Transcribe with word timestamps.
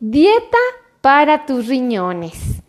Dieta 0.00 0.58
para 1.00 1.44
tus 1.44 1.66
riñones. 1.66 2.62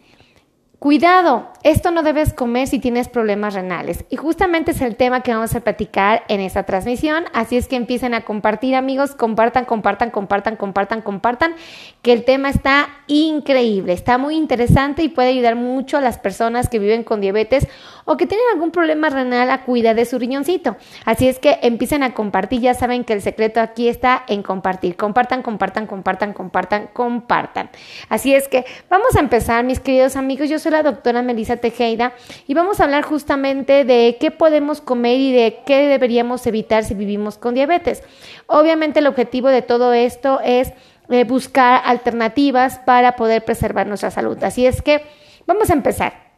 Cuidado, 0.79 1.51
esto 1.63 1.91
no 1.91 2.03
debes 2.03 2.33
comer 2.33 2.67
si 2.67 2.79
tienes 2.79 3.09
problemas 3.09 3.53
renales. 3.53 4.05
Y 4.09 4.15
justamente 4.15 4.71
es 4.71 4.81
el 4.81 4.95
tema 4.95 5.21
que 5.21 5.33
vamos 5.33 5.53
a 5.55 5.59
platicar 5.59 6.23
en 6.27 6.39
esta 6.39 6.63
transmisión. 6.63 7.25
Así 7.33 7.57
es 7.57 7.67
que 7.67 7.75
empiecen 7.75 8.13
a 8.13 8.21
compartir, 8.21 8.75
amigos. 8.75 9.15
Compartan, 9.15 9.65
compartan, 9.65 10.09
compartan, 10.11 10.55
compartan, 10.55 11.01
compartan. 11.01 11.55
Que 12.01 12.13
el 12.13 12.23
tema 12.23 12.49
está 12.49 12.89
increíble, 13.07 13.93
está 13.93 14.17
muy 14.17 14.35
interesante 14.35 15.03
y 15.03 15.09
puede 15.09 15.29
ayudar 15.29 15.55
mucho 15.55 15.97
a 15.97 16.01
las 16.01 16.17
personas 16.17 16.69
que 16.69 16.79
viven 16.79 17.03
con 17.03 17.19
diabetes 17.19 17.67
o 18.05 18.17
que 18.17 18.25
tienen 18.25 18.45
algún 18.53 18.71
problema 18.71 19.09
renal 19.09 19.51
a 19.51 19.63
cuidar 19.63 19.95
de 19.95 20.05
su 20.05 20.17
riñoncito. 20.17 20.77
Así 21.05 21.27
es 21.27 21.39
que 21.39 21.59
empiecen 21.61 22.03
a 22.03 22.13
compartir. 22.13 22.61
Ya 22.61 22.73
saben 22.73 23.03
que 23.03 23.13
el 23.13 23.21
secreto 23.21 23.59
aquí 23.59 23.89
está 23.89 24.23
en 24.27 24.43
compartir. 24.43 24.95
Compartan, 24.95 25.43
compartan, 25.43 25.87
compartan, 25.87 26.33
compartan, 26.33 26.89
compartan. 26.93 27.69
Así 28.07 28.33
es 28.33 28.47
que 28.47 28.65
vamos 28.89 29.15
a 29.15 29.19
empezar, 29.19 29.63
mis 29.63 29.79
queridos 29.79 30.15
amigos. 30.15 30.49
Yo 30.49 30.57
soy 30.57 30.71
la 30.71 30.83
doctora 30.83 31.21
Melissa 31.21 31.48
Tejeda 31.57 32.13
y 32.47 32.53
vamos 32.53 32.79
a 32.79 32.85
hablar 32.85 33.03
justamente 33.03 33.85
de 33.85 34.17
qué 34.19 34.31
podemos 34.31 34.81
comer 34.81 35.17
y 35.19 35.31
de 35.31 35.59
qué 35.65 35.87
deberíamos 35.87 36.45
evitar 36.47 36.83
si 36.83 36.93
vivimos 36.93 37.37
con 37.37 37.53
diabetes. 37.53 38.03
Obviamente 38.47 38.99
el 38.99 39.07
objetivo 39.07 39.49
de 39.49 39.61
todo 39.61 39.93
esto 39.93 40.39
es 40.43 40.73
eh, 41.09 41.23
buscar 41.23 41.81
alternativas 41.85 42.79
para 42.79 43.15
poder 43.15 43.43
preservar 43.43 43.87
nuestra 43.87 44.11
salud. 44.11 44.43
Así 44.43 44.65
es 44.65 44.81
que 44.81 45.03
vamos 45.47 45.69
a 45.69 45.73
empezar. 45.73 46.29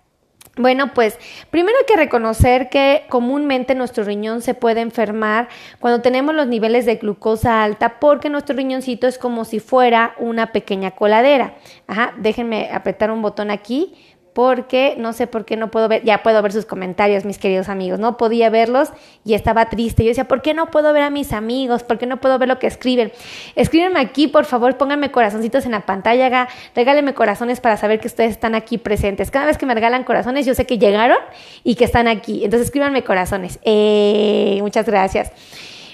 Bueno, 0.57 0.93
pues 0.93 1.17
primero 1.49 1.77
hay 1.79 1.85
que 1.85 1.95
reconocer 1.95 2.69
que 2.69 3.05
comúnmente 3.07 3.73
nuestro 3.73 4.03
riñón 4.03 4.41
se 4.41 4.53
puede 4.53 4.81
enfermar 4.81 5.47
cuando 5.79 6.01
tenemos 6.01 6.35
los 6.35 6.47
niveles 6.47 6.85
de 6.85 6.97
glucosa 6.97 7.63
alta 7.63 7.99
porque 8.01 8.29
nuestro 8.29 8.57
riñoncito 8.57 9.07
es 9.07 9.17
como 9.17 9.45
si 9.45 9.61
fuera 9.61 10.13
una 10.19 10.51
pequeña 10.51 10.91
coladera. 10.91 11.55
Ajá, 11.87 12.13
déjenme 12.17 12.69
apretar 12.73 13.11
un 13.11 13.21
botón 13.21 13.49
aquí 13.49 13.95
porque 14.33 14.95
no 14.97 15.13
sé 15.13 15.27
por 15.27 15.45
qué 15.45 15.57
no 15.57 15.71
puedo 15.71 15.87
ver, 15.87 16.03
ya 16.03 16.23
puedo 16.23 16.41
ver 16.41 16.53
sus 16.53 16.65
comentarios, 16.65 17.25
mis 17.25 17.37
queridos 17.37 17.69
amigos, 17.69 17.99
no 17.99 18.17
podía 18.17 18.49
verlos 18.49 18.89
y 19.25 19.33
estaba 19.33 19.69
triste. 19.69 20.03
Yo 20.03 20.09
decía, 20.09 20.27
¿por 20.27 20.41
qué 20.41 20.53
no 20.53 20.71
puedo 20.71 20.93
ver 20.93 21.03
a 21.03 21.09
mis 21.09 21.33
amigos? 21.33 21.83
¿Por 21.83 21.97
qué 21.97 22.05
no 22.05 22.21
puedo 22.21 22.37
ver 22.39 22.47
lo 22.47 22.59
que 22.59 22.67
escriben? 22.67 23.11
Escríbenme 23.55 23.99
aquí, 23.99 24.27
por 24.27 24.45
favor, 24.45 24.77
pónganme 24.77 25.11
corazoncitos 25.11 25.65
en 25.65 25.71
la 25.71 25.85
pantalla, 25.85 26.47
regálenme 26.75 27.13
corazones 27.13 27.59
para 27.59 27.77
saber 27.77 27.99
que 27.99 28.07
ustedes 28.07 28.31
están 28.31 28.55
aquí 28.55 28.77
presentes. 28.77 29.31
Cada 29.31 29.47
vez 29.47 29.57
que 29.57 29.65
me 29.65 29.73
regalan 29.73 30.03
corazones, 30.03 30.45
yo 30.45 30.55
sé 30.55 30.65
que 30.65 30.77
llegaron 30.77 31.17
y 31.63 31.75
que 31.75 31.83
están 31.83 32.07
aquí. 32.07 32.43
Entonces, 32.45 32.67
escríbanme 32.67 33.03
corazones. 33.03 33.59
Eh, 33.63 34.59
muchas 34.61 34.85
gracias. 34.85 35.31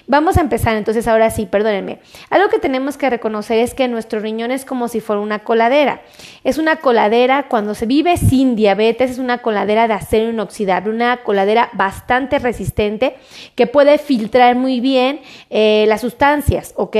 Vamos 0.09 0.38
a 0.38 0.41
empezar 0.41 0.77
entonces 0.77 1.05
ahora 1.08 1.30
sí, 1.30 1.45
perdónenme. 1.45 2.00
Algo 2.30 2.47
que 2.47 2.59
tenemos 2.59 2.97
que 2.97 3.09
reconocer 3.09 3.59
es 3.59 3.73
que 3.73 3.89
nuestro 3.89 4.22
riñón 4.22 4.52
es 4.52 4.63
como 4.63 4.88
si 4.88 5.02
fuera 5.02 5.22
una 5.22 5.39
coladera. 5.39 6.02
Es 6.45 6.58
una 6.58 6.77
coladera 6.77 7.50
cuando 7.50 7.75
se 7.75 7.86
vive 7.86 8.16
sin 8.16 8.55
diabetes, 8.55 9.11
es 9.11 9.17
una 9.19 9.39
coladera 9.39 9.89
de 9.89 9.95
acero 9.95 10.30
inoxidable, 10.30 10.91
una 10.91 11.17
coladera 11.23 11.69
bastante 11.73 12.39
resistente 12.39 13.17
que 13.55 13.67
puede 13.67 13.97
filtrar 13.97 14.55
muy 14.55 14.80
bien 14.80 15.19
eh, 15.50 15.83
las 15.89 16.02
sustancias, 16.02 16.73
¿ok? 16.78 16.95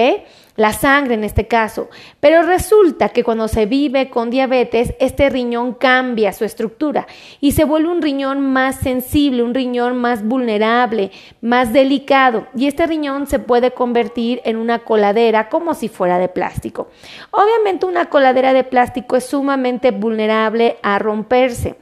La 0.58 0.74
sangre 0.74 1.14
en 1.14 1.24
este 1.24 1.48
caso. 1.48 1.90
Pero 2.20 2.42
resulta 2.42 3.10
que 3.10 3.24
cuando 3.24 3.48
se 3.48 3.66
vive 3.66 4.10
con 4.10 4.30
diabetes, 4.30 4.94
este 5.00 5.30
riñón 5.30 5.74
cambia 5.74 6.34
su 6.34 6.44
estructura 6.44 7.08
y 7.40 7.54
se 7.54 7.64
vuelve 7.64 7.90
un 7.90 8.02
riñón 8.02 8.42
más 8.42 8.76
sensible, 8.80 9.44
un 9.44 9.54
riñón 9.54 9.98
más 9.98 10.24
vulnerable, 10.24 11.12
más 11.40 11.72
delicado. 11.72 12.48
Y 12.56 12.68
este 12.68 12.86
riñón 12.86 13.28
se 13.28 13.40
puede 13.40 13.72
convertir 13.72 14.42
en 14.44 14.58
una 14.58 14.80
coladera 14.80 15.48
como 15.48 15.74
si 15.74 15.88
fuera 15.88 16.18
de 16.18 16.28
plástico. 16.28 16.90
Obviamente 17.32 17.86
una 17.86 18.08
coladera 18.10 18.52
de 18.52 18.66
plástico 18.66 19.16
es 19.16 19.26
sumamente 19.26 19.92
vulnerable 19.92 20.78
a 20.82 21.00
romperse 21.00 21.78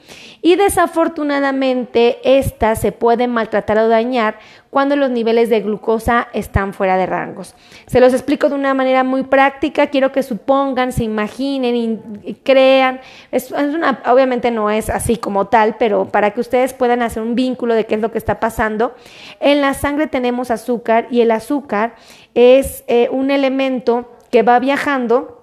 y 0.45 0.57
desafortunadamente 0.57 2.19
esta 2.23 2.75
se 2.75 2.91
puede 2.91 3.27
maltratar 3.27 3.79
o 3.79 3.87
dañar 3.87 4.37
cuando 4.69 4.95
los 4.95 5.09
niveles 5.09 5.49
de 5.49 5.61
glucosa 5.61 6.27
están 6.33 6.71
fuera 6.71 6.97
de 6.97 7.07
rangos. 7.07 7.55
Se 7.87 7.99
los 7.99 8.13
explico 8.13 8.47
de 8.47 8.53
una 8.53 8.75
manera 8.75 9.03
muy 9.03 9.23
práctica, 9.23 9.87
quiero 9.87 10.11
que 10.11 10.21
supongan, 10.21 10.91
se 10.91 11.03
imaginen 11.03 12.19
y, 12.23 12.35
crean. 12.43 13.01
Es, 13.31 13.51
obviamente 13.51 14.51
no 14.51 14.69
es 14.69 14.91
así 14.91 15.17
como 15.17 15.47
tal, 15.47 15.77
pero 15.79 16.05
para 16.05 16.29
que 16.29 16.41
ustedes 16.41 16.73
puedan 16.73 17.01
hacer 17.01 17.23
un 17.23 17.33
vínculo 17.33 17.73
de 17.73 17.87
qué 17.87 17.95
es 17.95 18.01
lo 18.01 18.11
que 18.11 18.19
está 18.19 18.39
pasando. 18.39 18.93
En 19.39 19.61
la 19.61 19.73
sangre 19.73 20.05
tenemos 20.05 20.51
azúcar 20.51 21.07
y 21.09 21.21
el 21.21 21.31
azúcar 21.31 21.95
es 22.35 22.83
eh, 22.85 23.09
un 23.11 23.31
elemento 23.31 24.11
que 24.29 24.43
va 24.43 24.59
viajando 24.59 25.34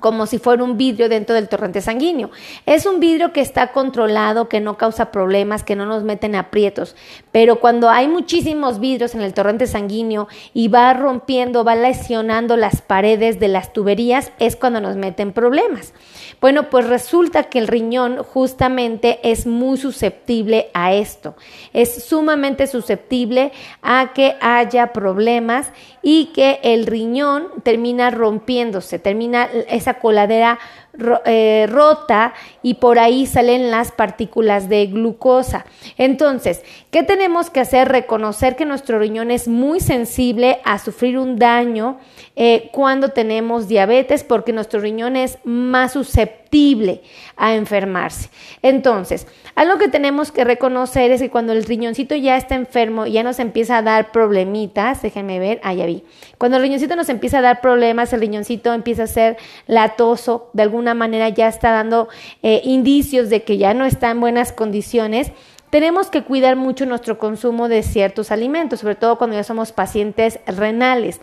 como 0.00 0.26
si 0.26 0.38
fuera 0.38 0.62
un 0.62 0.76
vidrio 0.76 1.08
dentro 1.08 1.34
del 1.34 1.48
torrente 1.48 1.80
sanguíneo. 1.80 2.30
Es 2.66 2.86
un 2.86 3.00
vidrio 3.00 3.32
que 3.32 3.40
está 3.40 3.72
controlado, 3.72 4.48
que 4.48 4.60
no 4.60 4.76
causa 4.76 5.10
problemas, 5.10 5.62
que 5.62 5.76
no 5.76 5.86
nos 5.86 6.02
meten 6.02 6.34
aprietos. 6.34 6.94
Pero 7.32 7.60
cuando 7.60 7.88
hay 7.88 8.06
muchísimos 8.06 8.80
vidrios 8.80 9.14
en 9.14 9.22
el 9.22 9.34
torrente 9.34 9.66
sanguíneo 9.66 10.28
y 10.52 10.68
va 10.68 10.92
rompiendo, 10.92 11.64
va 11.64 11.74
lesionando 11.74 12.56
las 12.56 12.82
paredes 12.82 13.40
de 13.40 13.48
las 13.48 13.72
tuberías, 13.72 14.32
es 14.38 14.56
cuando 14.56 14.80
nos 14.80 14.96
meten 14.96 15.32
problemas. 15.32 15.94
Bueno, 16.40 16.70
pues 16.70 16.86
resulta 16.86 17.44
que 17.44 17.58
el 17.58 17.66
riñón 17.66 18.22
justamente 18.22 19.18
es 19.22 19.46
muy 19.46 19.76
susceptible 19.78 20.68
a 20.74 20.92
esto. 20.92 21.34
Es 21.72 22.04
sumamente 22.04 22.66
susceptible 22.66 23.52
a 23.82 24.12
que 24.14 24.36
haya 24.40 24.92
problemas 24.92 25.72
y 26.10 26.30
que 26.32 26.58
el 26.62 26.86
riñón 26.86 27.48
termina 27.64 28.10
rompiéndose, 28.10 28.98
termina 28.98 29.46
esa 29.68 30.00
coladera 30.00 30.58
eh, 31.26 31.66
rota 31.68 32.32
y 32.62 32.74
por 32.74 32.98
ahí 32.98 33.26
salen 33.26 33.70
las 33.70 33.92
partículas 33.92 34.70
de 34.70 34.86
glucosa. 34.86 35.66
Entonces, 35.98 36.62
¿qué 36.90 37.02
tenemos 37.02 37.50
que 37.50 37.60
hacer? 37.60 37.88
Reconocer 37.88 38.56
que 38.56 38.64
nuestro 38.64 38.98
riñón 38.98 39.30
es 39.30 39.48
muy 39.48 39.80
sensible 39.80 40.60
a 40.64 40.78
sufrir 40.78 41.18
un 41.18 41.38
daño 41.38 41.98
eh, 42.40 42.68
cuando 42.70 43.08
tenemos 43.08 43.66
diabetes 43.66 44.22
porque 44.22 44.52
nuestro 44.52 44.78
riñón 44.78 45.16
es 45.16 45.38
más 45.42 45.94
susceptible 45.94 47.02
a 47.36 47.56
enfermarse. 47.56 48.30
Entonces, 48.62 49.26
algo 49.56 49.76
que 49.76 49.88
tenemos 49.88 50.30
que 50.30 50.44
reconocer 50.44 51.10
es 51.10 51.20
que 51.20 51.30
cuando 51.30 51.52
el 51.52 51.64
riñoncito 51.64 52.14
ya 52.14 52.36
está 52.36 52.54
enfermo 52.54 53.08
ya 53.08 53.24
nos 53.24 53.40
empieza 53.40 53.78
a 53.78 53.82
dar 53.82 54.12
problemitas, 54.12 55.02
déjenme 55.02 55.40
ver, 55.40 55.58
ah, 55.64 55.74
ya 55.74 55.84
vi. 55.86 56.04
Cuando 56.38 56.58
el 56.58 56.62
riñoncito 56.62 56.94
nos 56.94 57.08
empieza 57.08 57.38
a 57.38 57.42
dar 57.42 57.60
problemas, 57.60 58.12
el 58.12 58.20
riñoncito 58.20 58.72
empieza 58.72 59.02
a 59.02 59.08
ser 59.08 59.36
latoso 59.66 60.50
de 60.52 60.62
alguna 60.62 60.94
manera 60.94 61.30
ya 61.30 61.48
está 61.48 61.72
dando 61.72 62.08
eh, 62.44 62.60
indicios 62.62 63.30
de 63.30 63.42
que 63.42 63.58
ya 63.58 63.74
no 63.74 63.84
está 63.84 64.12
en 64.12 64.20
buenas 64.20 64.52
condiciones, 64.52 65.32
tenemos 65.70 66.08
que 66.08 66.22
cuidar 66.22 66.54
mucho 66.54 66.86
nuestro 66.86 67.18
consumo 67.18 67.68
de 67.68 67.82
ciertos 67.82 68.30
alimentos, 68.30 68.80
sobre 68.80 68.94
todo 68.94 69.18
cuando 69.18 69.36
ya 69.36 69.44
somos 69.44 69.72
pacientes 69.72 70.38
renales. 70.46 71.20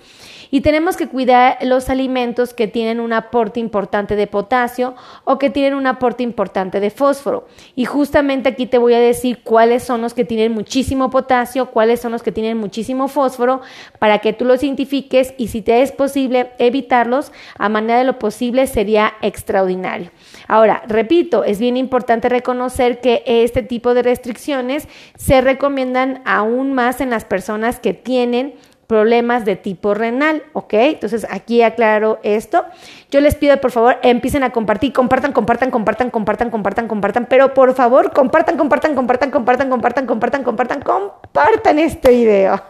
Y 0.55 0.61
tenemos 0.61 0.95
que 0.95 1.09
cuidar 1.09 1.57
los 1.63 1.89
alimentos 1.89 2.53
que 2.53 2.67
tienen 2.69 3.01
un 3.01 3.11
aporte 3.11 3.59
importante 3.59 4.15
de 4.15 4.25
potasio 4.25 4.95
o 5.25 5.37
que 5.37 5.49
tienen 5.49 5.73
un 5.73 5.85
aporte 5.85 6.23
importante 6.23 6.79
de 6.79 6.91
fósforo. 6.91 7.45
Y 7.75 7.83
justamente 7.83 8.47
aquí 8.47 8.65
te 8.65 8.77
voy 8.77 8.93
a 8.93 8.99
decir 9.01 9.39
cuáles 9.43 9.83
son 9.83 9.99
los 9.99 10.13
que 10.13 10.23
tienen 10.23 10.53
muchísimo 10.53 11.09
potasio, 11.09 11.71
cuáles 11.71 11.99
son 11.99 12.13
los 12.13 12.23
que 12.23 12.31
tienen 12.31 12.57
muchísimo 12.57 13.09
fósforo, 13.09 13.59
para 13.99 14.19
que 14.19 14.31
tú 14.31 14.45
los 14.45 14.63
identifiques 14.63 15.33
y 15.37 15.49
si 15.49 15.61
te 15.61 15.81
es 15.81 15.91
posible 15.91 16.51
evitarlos, 16.57 17.33
a 17.57 17.67
manera 17.67 17.99
de 17.99 18.05
lo 18.05 18.17
posible 18.17 18.65
sería 18.67 19.11
extraordinario. 19.21 20.09
Ahora, 20.47 20.83
repito, 20.87 21.43
es 21.43 21.59
bien 21.59 21.75
importante 21.75 22.29
reconocer 22.29 23.01
que 23.01 23.23
este 23.25 23.61
tipo 23.61 23.93
de 23.93 24.03
restricciones 24.03 24.87
se 25.17 25.41
recomiendan 25.41 26.21
aún 26.23 26.71
más 26.71 27.01
en 27.01 27.09
las 27.09 27.25
personas 27.25 27.81
que 27.81 27.93
tienen 27.93 28.53
problemas 28.87 29.45
de 29.45 29.55
tipo 29.55 29.93
renal, 29.93 30.43
¿ok? 30.53 30.73
Entonces 30.73 31.25
aquí 31.29 31.61
aclaro 31.61 32.19
esto. 32.23 32.65
Yo 33.11 33.21
les 33.21 33.35
pido, 33.35 33.57
por 33.61 33.71
favor, 33.71 33.97
empiecen 34.03 34.43
a 34.43 34.51
compartir, 34.51 34.93
compartan, 34.93 35.31
compartan, 35.31 35.71
compartan, 35.71 36.09
compartan, 36.09 36.49
compartan, 36.49 36.87
compartan, 36.87 37.25
pero 37.29 37.53
por 37.53 37.73
favor, 37.73 38.11
compartan, 38.11 38.57
compartan, 38.57 38.95
compartan, 38.95 39.31
compartan, 39.31 39.69
compartan, 39.69 40.05
compartan, 40.05 40.43
compartan, 40.43 40.81
compartan 40.81 41.79
este 41.79 42.11
video. 42.11 42.61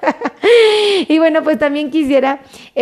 y 1.08 1.20
bueno, 1.20 1.44
pues 1.44 1.58
también 1.58 1.92
quisiera 1.92 2.40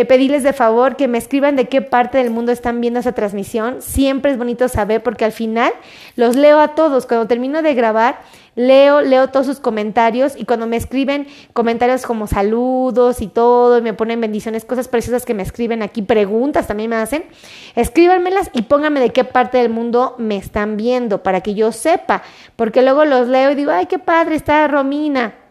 pedirles 0.08 0.42
de 0.42 0.52
favor 0.52 0.96
que 0.96 1.08
me 1.08 1.18
escriban 1.18 1.56
de 1.56 1.68
qué 1.68 1.82
parte 1.82 2.18
del 2.18 2.30
mundo 2.30 2.52
están 2.52 2.80
viendo 2.80 3.00
esa 3.00 3.12
transmisión. 3.12 3.82
Siempre 3.82 4.30
es 4.30 4.38
bonito 4.38 4.68
saber 4.68 5.02
porque 5.02 5.24
al 5.24 5.32
final 5.32 5.72
los 6.16 6.36
leo 6.36 6.60
a 6.60 6.68
todos. 6.74 7.06
Cuando 7.06 7.26
termino 7.26 7.62
de 7.62 7.74
grabar, 7.74 8.18
leo, 8.54 9.00
leo 9.00 9.28
todos 9.28 9.46
sus 9.46 9.60
comentarios 9.60 10.34
y 10.36 10.44
cuando 10.44 10.66
me 10.66 10.76
escriben 10.76 11.26
comentarios 11.52 12.02
como 12.02 12.26
saludos 12.26 13.20
y 13.20 13.26
todo, 13.26 13.78
y 13.78 13.82
me 13.82 13.94
ponen 13.94 14.20
bendiciones, 14.20 14.64
cosas 14.64 14.88
preciosas 14.88 15.24
que 15.24 15.34
me 15.34 15.42
escriben 15.42 15.82
aquí, 15.82 16.02
preguntas 16.02 16.66
también 16.66 16.90
me 16.90 16.96
hacen, 16.96 17.24
escríbanmelas 17.74 18.50
y 18.52 18.62
pónganme 18.62 19.00
de 19.00 19.10
qué 19.10 19.24
parte 19.24 19.58
del 19.58 19.70
mundo 19.70 20.14
me 20.18 20.36
están 20.36 20.76
viendo 20.76 21.22
para 21.22 21.40
que 21.40 21.54
yo 21.54 21.72
sepa, 21.72 22.22
porque 22.56 22.82
luego 22.82 23.04
los 23.04 23.28
leo 23.28 23.50
y 23.50 23.54
digo, 23.54 23.70
ay, 23.70 23.86
qué 23.86 23.98
padre 23.98 24.36
está 24.36 24.66
Romina 24.68 25.43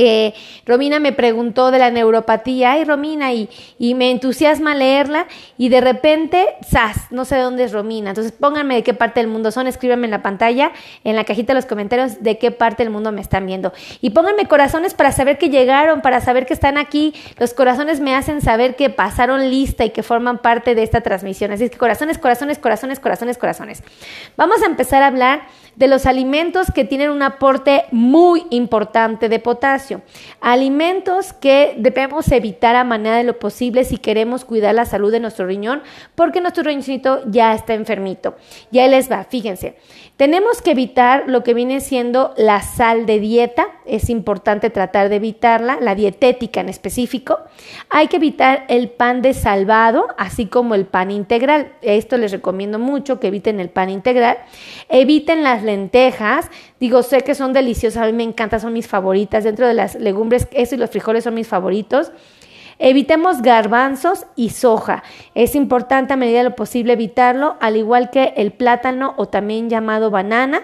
Eh, 0.00 0.32
Romina 0.64 1.00
me 1.00 1.12
preguntó 1.12 1.72
de 1.72 1.80
la 1.80 1.90
neuropatía, 1.90 2.70
ay 2.70 2.84
Romina, 2.84 3.32
y, 3.32 3.48
me 3.96 4.12
entusiasma 4.12 4.76
leerla 4.76 5.26
y 5.56 5.70
de 5.70 5.80
repente, 5.80 6.46
¡zas! 6.64 7.10
No 7.10 7.24
sé 7.24 7.34
de 7.34 7.40
dónde 7.40 7.64
es 7.64 7.72
Romina. 7.72 8.10
Entonces 8.10 8.30
pónganme 8.30 8.76
de 8.76 8.84
qué 8.84 8.94
parte 8.94 9.18
del 9.18 9.28
mundo 9.28 9.50
son, 9.50 9.66
escríbanme 9.66 10.04
en 10.04 10.12
la 10.12 10.22
pantalla, 10.22 10.70
en 11.02 11.16
la 11.16 11.24
cajita 11.24 11.52
de 11.52 11.56
los 11.56 11.66
comentarios 11.66 12.22
de 12.22 12.38
qué 12.38 12.52
parte 12.52 12.84
del 12.84 12.92
mundo 12.92 13.10
me 13.10 13.20
están 13.20 13.44
viendo. 13.44 13.72
Y 14.00 14.10
pónganme 14.10 14.46
corazones 14.46 14.94
para 14.94 15.10
saber 15.10 15.36
que 15.36 15.48
llegaron, 15.48 16.00
para 16.00 16.20
saber 16.20 16.46
que 16.46 16.54
están 16.54 16.78
aquí. 16.78 17.12
Los 17.38 17.52
corazones 17.52 17.98
me 17.98 18.14
hacen 18.14 18.40
saber 18.40 18.76
que 18.76 18.90
pasaron 18.90 19.50
lista 19.50 19.84
y 19.84 19.90
que 19.90 20.04
forman 20.04 20.38
parte 20.38 20.76
de 20.76 20.84
esta 20.84 21.00
transmisión. 21.00 21.50
Así 21.50 21.68
que 21.70 21.76
corazones, 21.76 22.18
corazones, 22.18 22.60
corazones, 22.60 23.00
corazones, 23.00 23.36
corazones. 23.36 23.82
Vamos 24.36 24.62
a 24.62 24.66
empezar 24.66 25.02
a 25.02 25.08
hablar 25.08 25.42
de 25.74 25.86
los 25.86 26.06
alimentos 26.06 26.72
que 26.74 26.84
tienen 26.84 27.10
un 27.10 27.22
aporte 27.22 27.84
muy 27.92 28.46
importante 28.50 29.28
de 29.28 29.38
potasio. 29.38 29.87
Alimentos 30.40 31.32
que 31.32 31.74
debemos 31.78 32.30
evitar 32.32 32.76
a 32.76 32.84
manera 32.84 33.16
de 33.16 33.24
lo 33.24 33.38
posible 33.38 33.84
si 33.84 33.98
queremos 33.98 34.44
cuidar 34.44 34.74
la 34.74 34.84
salud 34.84 35.10
de 35.10 35.20
nuestro 35.20 35.46
riñón, 35.46 35.82
porque 36.14 36.40
nuestro 36.40 36.64
riñoncito 36.64 37.22
ya 37.26 37.54
está 37.54 37.74
enfermito. 37.74 38.36
Ya 38.70 38.86
les 38.88 39.10
va, 39.10 39.24
fíjense. 39.24 39.76
Tenemos 40.16 40.62
que 40.62 40.72
evitar 40.72 41.24
lo 41.28 41.44
que 41.44 41.54
viene 41.54 41.80
siendo 41.80 42.34
la 42.36 42.60
sal 42.60 43.06
de 43.06 43.20
dieta, 43.20 43.68
es 43.86 44.10
importante 44.10 44.68
tratar 44.68 45.08
de 45.08 45.16
evitarla, 45.16 45.78
la 45.80 45.94
dietética 45.94 46.60
en 46.60 46.68
específico. 46.68 47.38
Hay 47.88 48.08
que 48.08 48.16
evitar 48.16 48.64
el 48.68 48.90
pan 48.90 49.22
de 49.22 49.32
salvado, 49.32 50.08
así 50.18 50.46
como 50.46 50.74
el 50.74 50.86
pan 50.86 51.10
integral. 51.10 51.72
Esto 51.80 52.18
les 52.18 52.32
recomiendo 52.32 52.78
mucho 52.78 53.18
que 53.18 53.28
eviten 53.28 53.60
el 53.60 53.70
pan 53.70 53.90
integral. 53.90 54.38
Eviten 54.88 55.42
las 55.42 55.62
lentejas, 55.62 56.50
digo, 56.80 57.02
sé 57.02 57.22
que 57.22 57.34
son 57.34 57.52
deliciosas, 57.52 58.02
a 58.02 58.06
mí 58.06 58.12
me 58.12 58.22
encantan, 58.22 58.60
son 58.60 58.72
mis 58.72 58.88
favoritas. 58.88 59.44
Dentro 59.44 59.66
de 59.66 59.74
las 59.74 59.94
legumbres, 59.94 60.48
eso 60.52 60.74
y 60.74 60.78
los 60.78 60.90
frijoles 60.90 61.24
son 61.24 61.34
mis 61.34 61.48
favoritos. 61.48 62.12
Evitemos 62.78 63.42
garbanzos 63.42 64.26
y 64.36 64.50
soja. 64.50 65.02
Es 65.34 65.56
importante 65.56 66.12
a 66.12 66.16
medida 66.16 66.38
de 66.38 66.44
lo 66.44 66.54
posible 66.54 66.92
evitarlo, 66.92 67.56
al 67.60 67.76
igual 67.76 68.10
que 68.10 68.34
el 68.36 68.52
plátano 68.52 69.14
o 69.16 69.26
también 69.26 69.68
llamado 69.68 70.10
banana, 70.10 70.62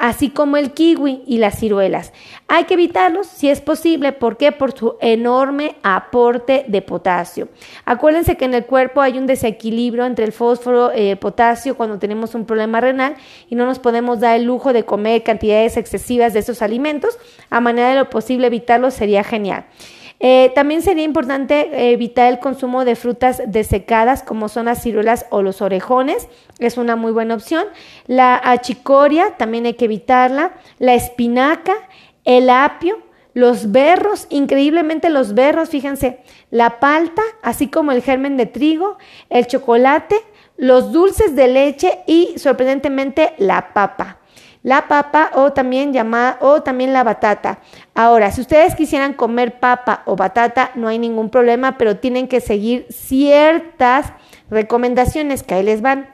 así 0.00 0.30
como 0.30 0.56
el 0.56 0.72
kiwi 0.72 1.22
y 1.26 1.36
las 1.36 1.58
ciruelas. 1.58 2.14
Hay 2.48 2.64
que 2.64 2.74
evitarlos 2.74 3.26
si 3.26 3.50
es 3.50 3.60
posible, 3.60 4.12
¿por 4.12 4.38
qué? 4.38 4.50
Por 4.50 4.72
su 4.72 4.96
enorme 5.00 5.76
aporte 5.82 6.64
de 6.66 6.80
potasio. 6.80 7.48
Acuérdense 7.84 8.38
que 8.38 8.46
en 8.46 8.54
el 8.54 8.64
cuerpo 8.64 9.02
hay 9.02 9.18
un 9.18 9.26
desequilibrio 9.26 10.06
entre 10.06 10.24
el 10.24 10.32
fósforo 10.32 10.90
y 10.96 11.08
el 11.08 11.18
potasio 11.18 11.76
cuando 11.76 11.98
tenemos 11.98 12.34
un 12.34 12.46
problema 12.46 12.80
renal 12.80 13.14
y 13.50 13.54
no 13.54 13.66
nos 13.66 13.78
podemos 13.78 14.20
dar 14.20 14.36
el 14.36 14.44
lujo 14.44 14.72
de 14.72 14.84
comer 14.84 15.22
cantidades 15.22 15.76
excesivas 15.76 16.32
de 16.32 16.40
esos 16.40 16.62
alimentos. 16.62 17.18
A 17.50 17.60
manera 17.60 17.90
de 17.90 17.96
lo 17.96 18.08
posible 18.08 18.46
evitarlos 18.46 18.94
sería 18.94 19.22
genial. 19.22 19.66
Eh, 20.22 20.52
también 20.54 20.82
sería 20.82 21.04
importante 21.04 21.92
evitar 21.92 22.30
el 22.30 22.38
consumo 22.38 22.84
de 22.84 22.94
frutas 22.94 23.42
desecadas 23.46 24.22
como 24.22 24.50
son 24.50 24.66
las 24.66 24.82
ciruelas 24.82 25.24
o 25.30 25.40
los 25.40 25.62
orejones, 25.62 26.28
es 26.58 26.76
una 26.76 26.94
muy 26.94 27.10
buena 27.10 27.34
opción. 27.34 27.64
La 28.06 28.38
achicoria 28.44 29.36
también 29.38 29.64
hay 29.64 29.74
que 29.74 29.86
evitarla, 29.86 30.52
la 30.78 30.92
espinaca, 30.94 31.72
el 32.24 32.50
apio, 32.50 32.98
los 33.32 33.72
berros, 33.72 34.26
increíblemente 34.28 35.08
los 35.08 35.34
berros, 35.34 35.70
fíjense, 35.70 36.20
la 36.50 36.80
palta, 36.80 37.22
así 37.42 37.68
como 37.68 37.92
el 37.92 38.02
germen 38.02 38.36
de 38.36 38.44
trigo, 38.44 38.98
el 39.30 39.46
chocolate, 39.46 40.16
los 40.58 40.92
dulces 40.92 41.34
de 41.34 41.48
leche 41.48 42.00
y 42.06 42.34
sorprendentemente 42.36 43.32
la 43.38 43.72
papa 43.72 44.19
la 44.62 44.88
papa 44.88 45.30
o 45.34 45.52
también 45.52 45.92
llamada 45.92 46.38
o 46.40 46.62
también 46.62 46.92
la 46.92 47.04
batata. 47.04 47.60
Ahora, 47.94 48.30
si 48.30 48.40
ustedes 48.40 48.74
quisieran 48.74 49.14
comer 49.14 49.58
papa 49.58 50.02
o 50.06 50.16
batata, 50.16 50.70
no 50.74 50.88
hay 50.88 50.98
ningún 50.98 51.30
problema, 51.30 51.78
pero 51.78 51.96
tienen 51.96 52.28
que 52.28 52.40
seguir 52.40 52.86
ciertas 52.90 54.12
recomendaciones 54.50 55.42
que 55.42 55.54
ahí 55.54 55.62
les 55.62 55.80
van. 55.80 56.08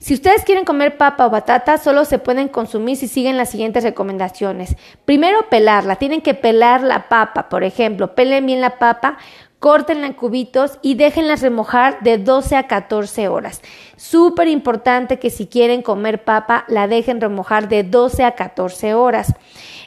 Si 0.00 0.14
ustedes 0.14 0.44
quieren 0.44 0.64
comer 0.64 0.96
papa 0.96 1.26
o 1.26 1.30
batata, 1.30 1.76
solo 1.76 2.06
se 2.06 2.18
pueden 2.18 2.48
consumir 2.48 2.96
si 2.96 3.06
siguen 3.06 3.36
las 3.36 3.50
siguientes 3.50 3.84
recomendaciones. 3.84 4.76
Primero, 5.04 5.50
pelarla. 5.50 5.96
Tienen 5.96 6.22
que 6.22 6.32
pelar 6.32 6.82
la 6.82 7.10
papa, 7.10 7.50
por 7.50 7.64
ejemplo. 7.64 8.14
Pelen 8.14 8.46
bien 8.46 8.62
la 8.62 8.78
papa 8.78 9.18
córtenla 9.60 10.06
en 10.06 10.14
cubitos 10.14 10.78
y 10.82 10.94
déjenlas 10.94 11.42
remojar 11.42 12.00
de 12.00 12.18
12 12.18 12.56
a 12.56 12.66
14 12.66 13.28
horas. 13.28 13.62
Súper 13.96 14.48
importante 14.48 15.18
que 15.18 15.30
si 15.30 15.46
quieren 15.46 15.82
comer 15.82 16.24
papa, 16.24 16.64
la 16.66 16.88
dejen 16.88 17.20
remojar 17.20 17.68
de 17.68 17.84
12 17.84 18.24
a 18.24 18.32
14 18.32 18.94
horas. 18.94 19.34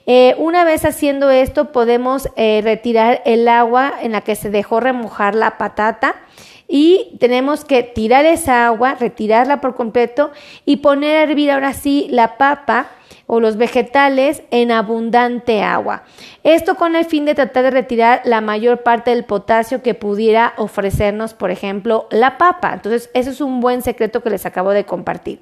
Eh, 0.05 0.35
una 0.37 0.63
vez 0.63 0.85
haciendo 0.85 1.31
esto, 1.31 1.71
podemos 1.71 2.29
eh, 2.35 2.61
retirar 2.63 3.21
el 3.25 3.47
agua 3.47 3.93
en 4.01 4.11
la 4.11 4.21
que 4.21 4.35
se 4.35 4.49
dejó 4.49 4.79
remojar 4.79 5.33
la 5.33 5.57
patata 5.57 6.15
y 6.67 7.17
tenemos 7.19 7.65
que 7.65 7.83
tirar 7.83 8.25
esa 8.25 8.67
agua, 8.67 8.95
retirarla 8.95 9.59
por 9.59 9.75
completo 9.75 10.31
y 10.65 10.77
poner 10.77 11.17
a 11.17 11.23
hervir 11.23 11.51
ahora 11.51 11.73
sí 11.73 12.07
la 12.11 12.37
papa 12.37 12.87
o 13.33 13.39
los 13.39 13.57
vegetales 13.57 14.43
en 14.51 14.71
abundante 14.71 15.63
agua. 15.63 16.03
Esto 16.43 16.75
con 16.75 16.95
el 16.95 17.05
fin 17.05 17.25
de 17.25 17.33
tratar 17.33 17.63
de 17.63 17.71
retirar 17.71 18.21
la 18.25 18.41
mayor 18.41 18.83
parte 18.83 19.09
del 19.09 19.25
potasio 19.25 19.81
que 19.81 19.95
pudiera 19.95 20.53
ofrecernos, 20.57 21.33
por 21.33 21.49
ejemplo, 21.49 22.07
la 22.11 22.37
papa. 22.37 22.73
Entonces, 22.75 23.09
eso 23.15 23.31
es 23.31 23.41
un 23.41 23.59
buen 23.59 23.81
secreto 23.81 24.21
que 24.21 24.29
les 24.29 24.45
acabo 24.45 24.69
de 24.69 24.85
compartir. 24.85 25.39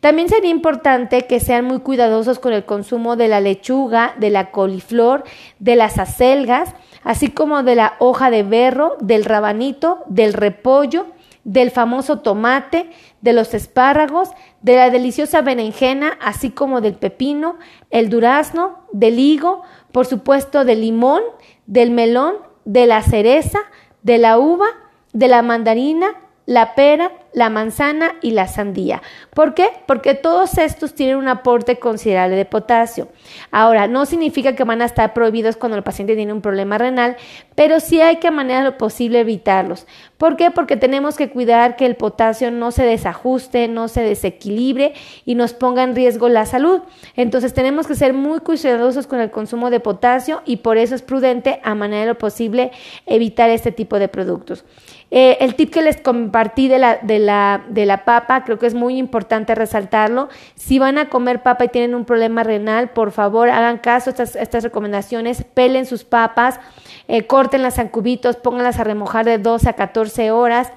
También 0.00 0.28
sería 0.28 0.50
importante 0.50 1.28
que 1.28 1.38
sean 1.38 1.66
muy 1.66 1.78
cuidadosos 1.78 2.40
con 2.40 2.52
el 2.52 2.64
consumo 2.64 3.14
de 3.14 3.28
la 3.28 3.40
lechuga, 3.40 4.12
de 4.18 4.30
la 4.30 4.50
coliflor, 4.50 5.22
de 5.60 5.76
las 5.76 5.98
acelgas, 6.00 6.74
así 7.04 7.28
como 7.28 7.62
de 7.62 7.76
la 7.76 7.94
hoja 8.00 8.32
de 8.32 8.42
berro, 8.42 8.96
del 8.98 9.24
rabanito, 9.24 10.00
del 10.08 10.32
repollo, 10.32 11.06
del 11.44 11.70
famoso 11.70 12.20
tomate, 12.20 12.90
de 13.20 13.32
los 13.32 13.54
espárragos, 13.54 14.30
de 14.62 14.76
la 14.76 14.90
deliciosa 14.90 15.42
berenjena, 15.42 16.18
así 16.20 16.50
como 16.50 16.80
del 16.80 16.94
pepino, 16.94 17.58
el 17.90 18.10
durazno, 18.10 18.78
del 18.92 19.18
higo, 19.18 19.62
por 19.92 20.06
supuesto 20.06 20.64
del 20.64 20.82
limón, 20.82 21.22
del 21.66 21.90
melón, 21.90 22.34
de 22.64 22.86
la 22.86 23.02
cereza, 23.02 23.60
de 24.02 24.18
la 24.18 24.38
uva, 24.38 24.66
de 25.12 25.28
la 25.28 25.42
mandarina, 25.42 26.14
la 26.46 26.74
pera, 26.74 27.12
la 27.32 27.50
manzana 27.50 28.12
y 28.22 28.32
la 28.32 28.48
sandía. 28.48 29.02
¿Por 29.34 29.54
qué? 29.54 29.68
Porque 29.86 30.14
todos 30.14 30.58
estos 30.58 30.94
tienen 30.94 31.16
un 31.16 31.28
aporte 31.28 31.78
considerable 31.78 32.36
de 32.36 32.44
potasio. 32.44 33.08
Ahora, 33.50 33.86
no 33.86 34.06
significa 34.06 34.54
que 34.56 34.64
van 34.64 34.82
a 34.82 34.86
estar 34.86 35.14
prohibidos 35.14 35.56
cuando 35.56 35.76
el 35.76 35.84
paciente 35.84 36.16
tiene 36.16 36.32
un 36.32 36.40
problema 36.40 36.78
renal, 36.78 37.16
pero 37.54 37.80
sí 37.80 38.00
hay 38.00 38.16
que 38.16 38.28
a 38.28 38.32
manera 38.32 38.62
lo 38.62 38.78
posible 38.78 39.20
evitarlos. 39.20 39.86
¿Por 40.18 40.36
qué? 40.36 40.50
Porque 40.50 40.76
tenemos 40.76 41.16
que 41.16 41.30
cuidar 41.30 41.76
que 41.76 41.86
el 41.86 41.96
potasio 41.96 42.50
no 42.50 42.72
se 42.72 42.84
desajuste, 42.84 43.68
no 43.68 43.88
se 43.88 44.02
desequilibre 44.02 44.92
y 45.24 45.34
nos 45.34 45.54
ponga 45.54 45.82
en 45.82 45.94
riesgo 45.94 46.28
la 46.28 46.46
salud. 46.46 46.80
Entonces 47.16 47.54
tenemos 47.54 47.86
que 47.86 47.94
ser 47.94 48.12
muy 48.12 48.40
cuidadosos 48.40 49.06
con 49.06 49.20
el 49.20 49.30
consumo 49.30 49.70
de 49.70 49.80
potasio 49.80 50.42
y 50.44 50.58
por 50.58 50.78
eso 50.78 50.94
es 50.94 51.02
prudente 51.02 51.60
a 51.62 51.74
manera 51.74 52.06
lo 52.06 52.18
posible 52.18 52.72
evitar 53.06 53.50
este 53.50 53.72
tipo 53.72 53.98
de 53.98 54.08
productos. 54.08 54.64
Eh, 55.12 55.38
el 55.40 55.56
tip 55.56 55.72
que 55.72 55.82
les 55.82 56.00
compartí 56.00 56.68
de 56.68 56.78
la, 56.78 57.00
la, 57.20 57.64
de 57.68 57.86
la 57.86 58.04
papa, 58.04 58.44
creo 58.44 58.58
que 58.58 58.66
es 58.66 58.74
muy 58.74 58.98
importante 58.98 59.54
resaltarlo. 59.54 60.28
Si 60.54 60.78
van 60.78 60.98
a 60.98 61.08
comer 61.08 61.42
papa 61.42 61.64
y 61.64 61.68
tienen 61.68 61.94
un 61.94 62.04
problema 62.04 62.42
renal, 62.42 62.90
por 62.90 63.12
favor 63.12 63.50
hagan 63.50 63.78
caso 63.78 64.10
a 64.10 64.12
estas, 64.12 64.36
estas 64.36 64.64
recomendaciones, 64.64 65.44
pelen 65.54 65.86
sus 65.86 66.04
papas, 66.04 66.60
eh, 67.08 67.26
córtenlas 67.26 67.78
en 67.78 67.88
cubitos, 67.88 68.36
pónganlas 68.36 68.78
a 68.78 68.84
remojar 68.84 69.24
de 69.24 69.38
12 69.38 69.68
a 69.68 69.72
14 69.74 70.30
horas. 70.30 70.72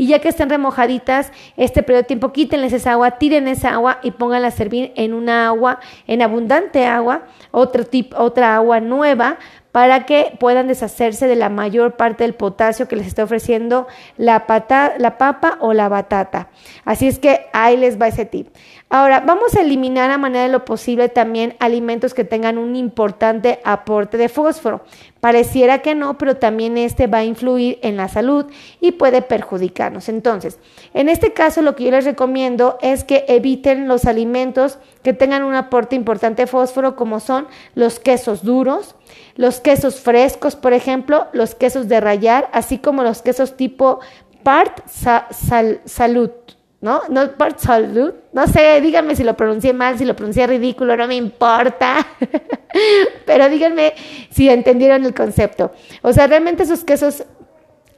Y 0.00 0.06
ya 0.06 0.20
que 0.20 0.28
estén 0.28 0.48
remojaditas, 0.48 1.32
este 1.56 1.82
periodo 1.82 2.02
de 2.02 2.06
tiempo, 2.06 2.32
quítenles 2.32 2.72
esa 2.72 2.92
agua, 2.92 3.18
tiren 3.18 3.48
esa 3.48 3.70
agua 3.70 3.98
y 4.04 4.12
pónganla 4.12 4.46
a 4.46 4.52
servir 4.52 4.92
en 4.94 5.12
una 5.12 5.48
agua, 5.48 5.80
en 6.06 6.22
abundante 6.22 6.86
agua, 6.86 7.22
otro 7.50 7.84
tip, 7.84 8.14
otra 8.16 8.54
agua 8.54 8.78
nueva, 8.78 9.38
para 9.72 10.06
que 10.06 10.36
puedan 10.40 10.66
deshacerse 10.66 11.26
de 11.26 11.36
la 11.36 11.50
mayor 11.50 11.96
parte 11.96 12.24
del 12.24 12.34
potasio 12.34 12.88
que 12.88 12.96
les 12.96 13.06
está 13.06 13.24
ofreciendo 13.24 13.86
la, 14.16 14.44
la 14.98 15.18
papa 15.18 15.58
o 15.60 15.72
la 15.72 15.88
batata. 15.88 16.48
Así 16.84 17.06
es 17.06 17.18
que 17.18 17.46
ahí 17.52 17.76
les 17.76 18.00
va 18.00 18.08
ese 18.08 18.24
tip. 18.24 18.48
Ahora, 18.90 19.20
vamos 19.20 19.54
a 19.54 19.60
eliminar 19.60 20.10
a 20.10 20.16
manera 20.16 20.44
de 20.44 20.48
lo 20.50 20.64
posible 20.64 21.10
también 21.10 21.56
alimentos 21.58 22.14
que 22.14 22.24
tengan 22.24 22.56
un 22.56 22.74
importante 22.74 23.60
aporte 23.62 24.16
de 24.16 24.30
fósforo. 24.30 24.80
Pareciera 25.20 25.80
que 25.80 25.94
no, 25.94 26.16
pero 26.16 26.36
también 26.36 26.78
este 26.78 27.06
va 27.06 27.18
a 27.18 27.24
influir 27.24 27.78
en 27.82 27.98
la 27.98 28.08
salud 28.08 28.46
y 28.80 28.92
puede 28.92 29.20
perjudicarnos. 29.20 30.08
Entonces, 30.08 30.58
en 30.94 31.10
este 31.10 31.34
caso 31.34 31.60
lo 31.60 31.76
que 31.76 31.84
yo 31.84 31.90
les 31.90 32.06
recomiendo 32.06 32.78
es 32.80 33.04
que 33.04 33.26
eviten 33.28 33.88
los 33.88 34.06
alimentos 34.06 34.78
que 35.02 35.12
tengan 35.12 35.42
un 35.42 35.54
aporte 35.54 35.94
importante 35.94 36.42
de 36.42 36.46
fósforo 36.46 36.96
como 36.96 37.20
son 37.20 37.46
los 37.74 38.00
quesos 38.00 38.42
duros, 38.42 38.94
los 39.38 39.60
quesos 39.60 40.00
frescos, 40.00 40.56
por 40.56 40.72
ejemplo, 40.72 41.28
los 41.32 41.54
quesos 41.54 41.86
de 41.86 42.00
rayar, 42.00 42.50
así 42.52 42.78
como 42.78 43.04
los 43.04 43.22
quesos 43.22 43.56
tipo 43.56 44.00
part 44.42 44.86
salud. 44.88 46.30
¿no? 46.80 47.02
No 47.08 47.32
por 47.32 47.58
salud. 47.58 48.14
No 48.32 48.48
sé, 48.48 48.80
díganme 48.80 49.14
si 49.14 49.22
lo 49.22 49.36
pronuncié 49.36 49.72
mal, 49.72 49.96
si 49.96 50.04
lo 50.04 50.16
pronuncié 50.16 50.46
ridículo, 50.48 50.96
no 50.96 51.06
me 51.06 51.14
importa. 51.14 52.04
Pero 53.26 53.48
díganme 53.48 53.94
si 54.30 54.48
entendieron 54.48 55.04
el 55.04 55.14
concepto. 55.14 55.72
O 56.02 56.12
sea, 56.12 56.26
realmente 56.26 56.64
esos 56.64 56.82
quesos 56.82 57.24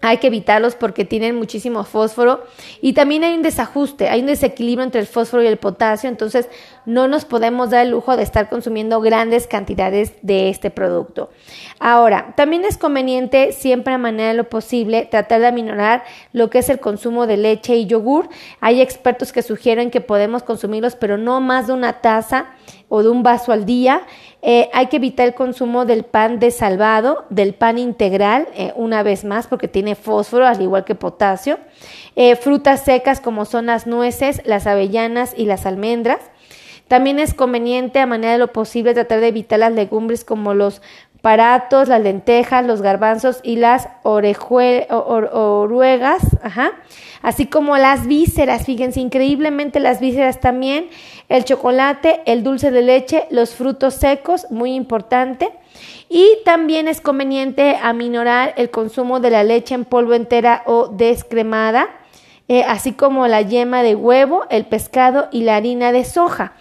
hay 0.03 0.19
que 0.19 0.29
evitarlos 0.29 0.75
porque 0.75 1.05
tienen 1.05 1.37
muchísimo 1.37 1.85
fósforo 1.85 2.45
y 2.81 2.95
también 2.95 3.25
hay 3.25 3.35
un 3.35 3.43
desajuste, 3.43 4.09
hay 4.09 4.21
un 4.21 4.27
desequilibrio 4.27 4.85
entre 4.85 5.01
el 5.01 5.07
fósforo 5.07 5.43
y 5.43 5.47
el 5.47 5.59
potasio, 5.59 6.09
entonces 6.09 6.49
no 6.91 7.07
nos 7.07 7.25
podemos 7.25 7.71
dar 7.71 7.87
el 7.87 7.93
lujo 7.93 8.17
de 8.17 8.23
estar 8.23 8.49
consumiendo 8.49 9.01
grandes 9.01 9.47
cantidades 9.47 10.13
de 10.23 10.49
este 10.49 10.71
producto. 10.71 11.31
Ahora, 11.79 12.35
también 12.37 12.65
es 12.65 12.77
conveniente 12.77 13.53
siempre 13.53 13.95
a 13.95 13.99
manera 13.99 14.31
de 14.31 14.35
lo 14.35 14.49
posible 14.49 15.07
tratar 15.11 15.41
de 15.41 15.47
aminorar 15.47 16.03
lo 16.33 16.51
que 16.51 16.59
es 16.59 16.69
el 16.69 16.81
consumo 16.81 17.27
de 17.27 17.37
leche 17.37 17.77
y 17.77 17.87
yogur. 17.87 18.29
Hay 18.61 18.81
expertos 18.81 19.33
que 19.33 19.43
sugieren 19.43 19.91
que 19.91 20.01
podemos 20.01 20.43
consumirlos, 20.43 20.97
pero 20.97 21.17
no 21.17 21.41
más 21.41 21.69
de 21.69 21.75
una 21.75 22.01
taza 22.01 22.47
o 22.89 23.03
de 23.03 23.09
un 23.09 23.23
vaso 23.23 23.53
al 23.53 23.65
día. 23.65 24.03
Eh, 24.43 24.69
hay 24.73 24.87
que 24.87 24.97
evitar 24.97 25.29
el 25.29 25.35
consumo 25.35 25.85
del 25.85 26.05
pan 26.05 26.41
desalvado, 26.41 27.25
del 27.31 27.55
pan 27.55 27.79
integral, 27.79 28.49
eh, 28.55 28.73
una 28.75 29.03
vez 29.03 29.25
más, 29.25 29.47
porque 29.47 29.69
tiene 29.69 29.95
fósforo, 29.95 30.47
al 30.47 30.61
igual 30.61 30.85
que 30.85 30.95
potasio. 30.95 31.59
Eh, 32.17 32.37
frutas 32.37 32.83
secas 32.85 33.21
como 33.21 33.45
son 33.45 33.67
las 33.67 33.87
nueces, 33.87 34.43
las 34.45 34.67
avellanas 34.67 35.35
y 35.37 35.45
las 35.45 35.67
almendras. 35.67 36.21
También 36.91 37.21
es 37.21 37.35
conveniente, 37.35 38.01
a 38.01 38.07
manera 38.07 38.33
de 38.33 38.39
lo 38.39 38.53
posible, 38.53 38.95
tratar 38.95 39.21
de 39.21 39.29
evitar 39.29 39.61
las 39.61 39.73
legumbres 39.73 40.25
como 40.25 40.55
los 40.55 40.83
paratos, 41.21 41.87
las 41.87 42.03
lentejas, 42.03 42.67
los 42.67 42.83
garbanzos 42.83 43.39
y 43.45 43.59
las 43.59 43.87
oruegas, 44.03 44.51
así 47.23 47.47
como 47.47 47.77
las 47.77 48.09
vísceras, 48.09 48.67
fíjense, 48.67 48.99
increíblemente 48.99 49.79
las 49.79 50.01
vísceras 50.01 50.41
también, 50.41 50.89
el 51.29 51.45
chocolate, 51.45 52.23
el 52.27 52.43
dulce 52.43 52.73
de 52.73 52.83
leche, 52.83 53.29
los 53.31 53.55
frutos 53.55 53.95
secos, 53.95 54.51
muy 54.51 54.75
importante. 54.75 55.53
Y 56.09 56.39
también 56.45 56.89
es 56.89 57.01
conveniente 57.01 57.79
aminorar 57.81 58.53
el 58.57 58.71
consumo 58.71 59.21
de 59.21 59.31
la 59.31 59.45
leche 59.45 59.77
en 59.77 59.85
polvo 59.85 60.15
entera 60.15 60.65
o 60.67 60.89
descremada, 60.89 61.89
eh, 62.49 62.65
así 62.65 62.95
como 62.95 63.29
la 63.29 63.43
yema 63.43 63.85
de 63.85 63.95
huevo, 63.95 64.45
el 64.51 64.65
pescado 64.65 65.29
y 65.31 65.45
la 65.45 65.55
harina 65.55 65.93
de 65.93 66.05
soja. 66.05 66.55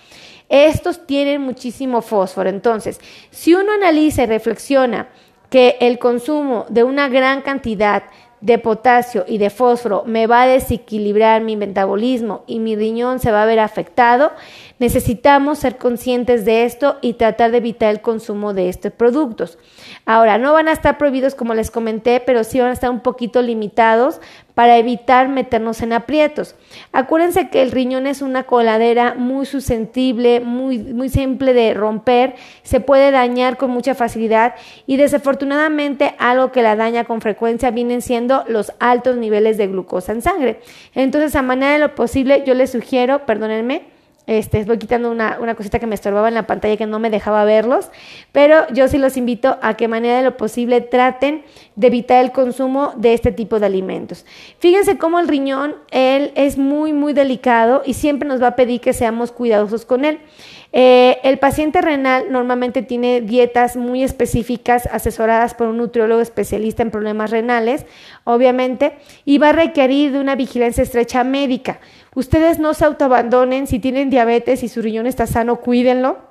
Estos 0.50 1.06
tienen 1.06 1.41
muchísimo 1.41 2.01
fósforo. 2.01 2.50
Entonces, 2.50 3.00
si 3.32 3.53
uno 3.53 3.72
analiza 3.72 4.24
y 4.24 4.25
reflexiona 4.25 5.08
que 5.50 5.77
el 5.79 6.00
consumo 6.00 6.65
de 6.70 6.84
una 6.84 7.08
gran 7.08 7.41
cantidad 7.41 8.03
de 8.41 8.58
potasio 8.58 9.25
y 9.27 9.38
de 9.38 9.50
fósforo 9.50 10.03
me 10.06 10.27
va 10.27 10.44
a 10.44 10.48
desequilibrar 10.48 11.41
mi 11.41 11.56
metabolismo 11.56 12.44
y 12.48 12.60
mi 12.60 12.75
riñón 12.75 13.20
se 13.20 13.32
va 13.32 13.44
a 13.44 13.46
ver 13.46 13.60
afectado, 13.60 14.32
necesitamos 14.79 15.59
ser 15.59 15.77
conscientes 15.77 16.45
de 16.45 16.63
esto 16.63 16.98
y 17.01 17.13
tratar 17.13 17.51
de 17.51 17.57
evitar 17.57 17.91
el 17.91 18.01
consumo 18.01 18.53
de 18.53 18.69
estos 18.69 18.93
productos. 18.93 19.57
Ahora, 20.05 20.38
no 20.38 20.53
van 20.53 20.69
a 20.69 20.71
estar 20.71 20.98
prohibidos 20.98 21.36
como 21.36 21.53
les 21.53 21.69
comenté, 21.69 22.21
pero 22.25 22.43
sí 22.43 22.59
van 22.59 22.69
a 22.69 22.74
estar 22.74 22.89
un 22.89 23.01
poquito 23.01 23.41
limitados 23.41 24.21
para 24.55 24.77
evitar 24.77 25.29
meternos 25.29 25.81
en 25.81 25.93
aprietos. 25.93 26.55
Acuérdense 26.91 27.50
que 27.50 27.62
el 27.62 27.71
riñón 27.71 28.07
es 28.07 28.21
una 28.21 28.43
coladera 28.43 29.13
muy 29.15 29.45
susceptible, 29.45 30.39
muy, 30.39 30.79
muy 30.79 31.09
simple 31.09 31.53
de 31.53 31.74
romper, 31.74 32.36
se 32.63 32.79
puede 32.79 33.12
dañar 33.12 33.57
con 33.57 33.71
mucha 33.71 33.95
facilidad 33.95 34.55
y 34.86 34.98
desafortunadamente 34.98 36.15
algo 36.17 36.51
que 36.51 36.62
la 36.62 36.75
daña 36.75 37.03
con 37.05 37.21
frecuencia 37.21 37.71
vienen 37.71 38.01
siendo 38.01 38.43
los 38.48 38.74
altos 38.79 39.17
niveles 39.17 39.57
de 39.57 39.67
glucosa 39.67 40.12
en 40.12 40.21
sangre. 40.21 40.59
Entonces, 40.93 41.36
a 41.36 41.41
manera 41.41 41.74
de 41.74 41.79
lo 41.79 41.95
posible, 41.95 42.43
yo 42.45 42.53
les 42.53 42.71
sugiero, 42.71 43.25
perdónenme, 43.25 43.99
este, 44.29 44.63
voy 44.63 44.77
quitando 44.77 45.09
una, 45.09 45.39
una, 45.41 45.55
cosita 45.55 45.79
que 45.79 45.88
me 45.88 45.95
estorbaba 45.95 46.27
en 46.27 46.36
la 46.36 46.45
pantalla 46.45 46.77
que 46.77 46.86
no 46.86 47.00
me 47.00 47.09
dejaba 47.09 47.45
verlos, 47.45 47.89
pero 48.31 48.67
yo 48.71 48.88
sí 48.88 49.00
los 49.00 49.17
invito 49.17 49.57
a 49.63 49.74
que 49.74 49.88
manera 49.88 50.17
de 50.17 50.24
lo 50.24 50.38
posible 50.38 50.81
traten 50.81 51.43
de 51.75 51.88
evitar 51.88 52.24
el 52.24 52.31
consumo 52.31 52.93
de 52.95 53.15
este 53.15 53.31
tipo 53.31 53.59
de 53.59 53.65
alimentos. 53.65 54.27
Fíjense 54.59 55.00
cómo 55.00 55.19
el 55.19 55.27
riñón, 55.27 55.74
él 55.89 56.31
es 56.36 56.59
muy, 56.59 56.93
muy 56.93 57.13
delicado 57.13 57.81
y 57.83 57.95
siempre 57.95 58.29
nos 58.29 58.39
va 58.39 58.50
a 58.50 58.55
pedir 58.55 58.81
que 58.81 58.93
seamos 58.93 59.31
cuidadosos 59.31 59.83
con 59.83 60.05
él. 60.05 60.19
Eh, 60.71 61.17
el 61.23 61.39
paciente 61.39 61.81
renal 61.81 62.31
normalmente 62.31 62.83
tiene 62.83 63.21
dietas 63.21 63.75
muy 63.75 64.03
específicas 64.03 64.88
asesoradas 64.91 65.55
por 65.55 65.67
un 65.67 65.77
nutriólogo 65.77 66.21
especialista 66.21 66.83
en 66.83 66.91
problemas 66.91 67.31
renales, 67.31 67.85
obviamente, 68.23 68.97
y 69.25 69.39
va 69.39 69.49
a 69.49 69.53
requerir 69.53 70.11
de 70.11 70.19
una 70.19 70.35
vigilancia 70.35 70.83
estrecha 70.83 71.23
médica. 71.23 71.79
Ustedes 72.13 72.59
no 72.59 72.73
se 72.73 72.85
autoabandonen, 72.85 73.65
si 73.65 73.79
tienen 73.79 74.11
diabetes 74.11 74.61
y 74.61 74.69
su 74.69 74.81
riñón 74.81 75.07
está 75.07 75.25
sano, 75.25 75.57
cuídenlo. 75.57 76.29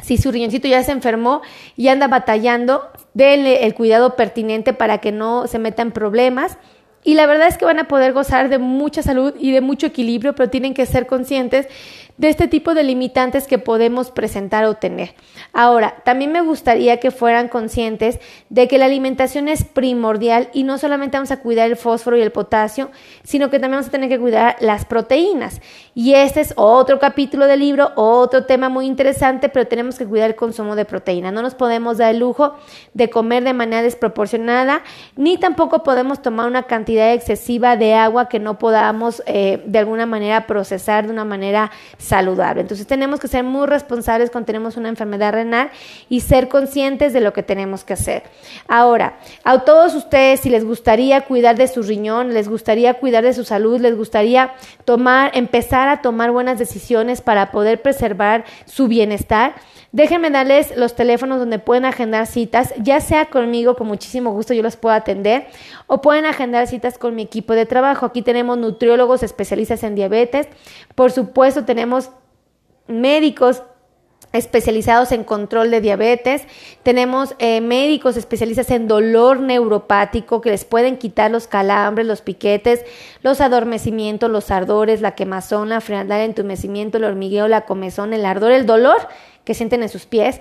Si 0.00 0.18
su 0.18 0.30
riñoncito 0.30 0.68
ya 0.68 0.82
se 0.82 0.92
enfermó 0.92 1.40
y 1.74 1.88
anda 1.88 2.06
batallando, 2.06 2.90
denle 3.14 3.64
el 3.64 3.74
cuidado 3.74 4.14
pertinente 4.14 4.74
para 4.74 4.98
que 4.98 5.10
no 5.10 5.46
se 5.46 5.58
meta 5.58 5.82
en 5.82 5.90
problemas. 5.90 6.58
Y 7.02 7.14
la 7.14 7.26
verdad 7.26 7.46
es 7.46 7.56
que 7.56 7.64
van 7.64 7.78
a 7.78 7.88
poder 7.88 8.12
gozar 8.12 8.48
de 8.48 8.58
mucha 8.58 9.00
salud 9.00 9.32
y 9.38 9.52
de 9.52 9.60
mucho 9.60 9.86
equilibrio, 9.86 10.34
pero 10.34 10.50
tienen 10.50 10.74
que 10.74 10.86
ser 10.86 11.06
conscientes 11.06 11.68
de 12.18 12.28
este 12.28 12.48
tipo 12.48 12.74
de 12.74 12.82
limitantes 12.82 13.46
que 13.46 13.58
podemos 13.58 14.10
presentar 14.10 14.64
o 14.64 14.74
tener. 14.74 15.14
Ahora, 15.52 15.96
también 16.04 16.32
me 16.32 16.40
gustaría 16.40 16.98
que 16.98 17.10
fueran 17.10 17.48
conscientes 17.48 18.18
de 18.48 18.68
que 18.68 18.78
la 18.78 18.86
alimentación 18.86 19.48
es 19.48 19.64
primordial 19.64 20.48
y 20.52 20.62
no 20.62 20.78
solamente 20.78 21.16
vamos 21.16 21.30
a 21.30 21.40
cuidar 21.40 21.70
el 21.70 21.76
fósforo 21.76 22.16
y 22.16 22.22
el 22.22 22.32
potasio, 22.32 22.90
sino 23.22 23.50
que 23.50 23.58
también 23.58 23.78
vamos 23.78 23.88
a 23.88 23.90
tener 23.90 24.08
que 24.08 24.18
cuidar 24.18 24.56
las 24.60 24.84
proteínas. 24.84 25.60
Y 25.94 26.14
este 26.14 26.40
es 26.40 26.52
otro 26.56 26.98
capítulo 26.98 27.46
del 27.46 27.60
libro, 27.60 27.92
otro 27.96 28.44
tema 28.44 28.68
muy 28.68 28.86
interesante, 28.86 29.48
pero 29.48 29.66
tenemos 29.66 29.98
que 29.98 30.06
cuidar 30.06 30.30
el 30.30 30.36
consumo 30.36 30.76
de 30.76 30.84
proteína. 30.84 31.32
No 31.32 31.42
nos 31.42 31.54
podemos 31.54 31.98
dar 31.98 32.14
el 32.14 32.20
lujo 32.20 32.54
de 32.94 33.10
comer 33.10 33.44
de 33.44 33.52
manera 33.52 33.82
desproporcionada, 33.82 34.82
ni 35.16 35.38
tampoco 35.38 35.82
podemos 35.82 36.22
tomar 36.22 36.46
una 36.46 36.64
cantidad 36.64 37.12
excesiva 37.12 37.76
de 37.76 37.94
agua 37.94 38.28
que 38.28 38.38
no 38.38 38.58
podamos 38.58 39.22
eh, 39.26 39.62
de 39.66 39.78
alguna 39.78 40.06
manera 40.06 40.46
procesar 40.46 41.06
de 41.06 41.12
una 41.12 41.24
manera 41.24 41.70
saludable. 42.06 42.62
Entonces 42.62 42.86
tenemos 42.86 43.20
que 43.20 43.28
ser 43.28 43.44
muy 43.44 43.66
responsables 43.66 44.30
cuando 44.30 44.46
tenemos 44.46 44.76
una 44.76 44.88
enfermedad 44.88 45.32
renal 45.32 45.70
y 46.08 46.20
ser 46.20 46.48
conscientes 46.48 47.12
de 47.12 47.20
lo 47.20 47.32
que 47.32 47.42
tenemos 47.42 47.84
que 47.84 47.92
hacer. 47.92 48.22
Ahora, 48.68 49.18
a 49.44 49.58
todos 49.60 49.94
ustedes, 49.94 50.40
si 50.40 50.50
les 50.50 50.64
gustaría 50.64 51.22
cuidar 51.22 51.56
de 51.56 51.68
su 51.68 51.82
riñón, 51.82 52.32
les 52.32 52.48
gustaría 52.48 52.94
cuidar 52.94 53.24
de 53.24 53.32
su 53.32 53.44
salud, 53.44 53.80
les 53.80 53.96
gustaría 53.96 54.54
tomar, 54.84 55.32
empezar 55.34 55.88
a 55.88 56.02
tomar 56.02 56.30
buenas 56.30 56.58
decisiones 56.58 57.20
para 57.20 57.50
poder 57.50 57.82
preservar 57.82 58.44
su 58.64 58.88
bienestar, 58.88 59.54
Déjenme 59.96 60.28
darles 60.28 60.76
los 60.76 60.94
teléfonos 60.94 61.38
donde 61.38 61.58
pueden 61.58 61.86
agendar 61.86 62.26
citas, 62.26 62.74
ya 62.76 63.00
sea 63.00 63.30
conmigo, 63.30 63.76
con 63.76 63.86
muchísimo 63.86 64.30
gusto 64.30 64.52
yo 64.52 64.62
los 64.62 64.76
puedo 64.76 64.94
atender, 64.94 65.46
o 65.86 66.02
pueden 66.02 66.26
agendar 66.26 66.66
citas 66.66 66.98
con 66.98 67.14
mi 67.14 67.22
equipo 67.22 67.54
de 67.54 67.64
trabajo. 67.64 68.04
Aquí 68.04 68.20
tenemos 68.20 68.58
nutriólogos 68.58 69.22
especialistas 69.22 69.82
en 69.84 69.94
diabetes, 69.94 70.48
por 70.94 71.12
supuesto 71.12 71.64
tenemos 71.64 71.95
médicos 72.88 73.62
especializados 74.32 75.12
en 75.12 75.24
control 75.24 75.70
de 75.70 75.80
diabetes, 75.80 76.42
tenemos 76.82 77.34
eh, 77.38 77.60
médicos 77.60 78.16
especialistas 78.16 78.70
en 78.70 78.88
dolor 78.88 79.40
neuropático 79.40 80.40
que 80.40 80.50
les 80.50 80.64
pueden 80.64 80.98
quitar 80.98 81.30
los 81.30 81.46
calambres, 81.46 82.06
los 82.06 82.20
piquetes, 82.20 82.84
los 83.22 83.40
adormecimientos, 83.40 84.30
los 84.30 84.50
ardores, 84.50 85.00
la 85.00 85.14
quemazón, 85.14 85.68
la 85.68 85.80
frialdad, 85.80 86.20
el 86.20 86.30
entumecimiento, 86.30 86.98
el 86.98 87.04
hormigueo, 87.04 87.48
la 87.48 87.62
comezón, 87.62 88.12
el 88.12 88.24
ardor, 88.24 88.52
el 88.52 88.66
dolor 88.66 89.08
que 89.44 89.54
sienten 89.54 89.82
en 89.82 89.88
sus 89.88 90.06
pies. 90.06 90.40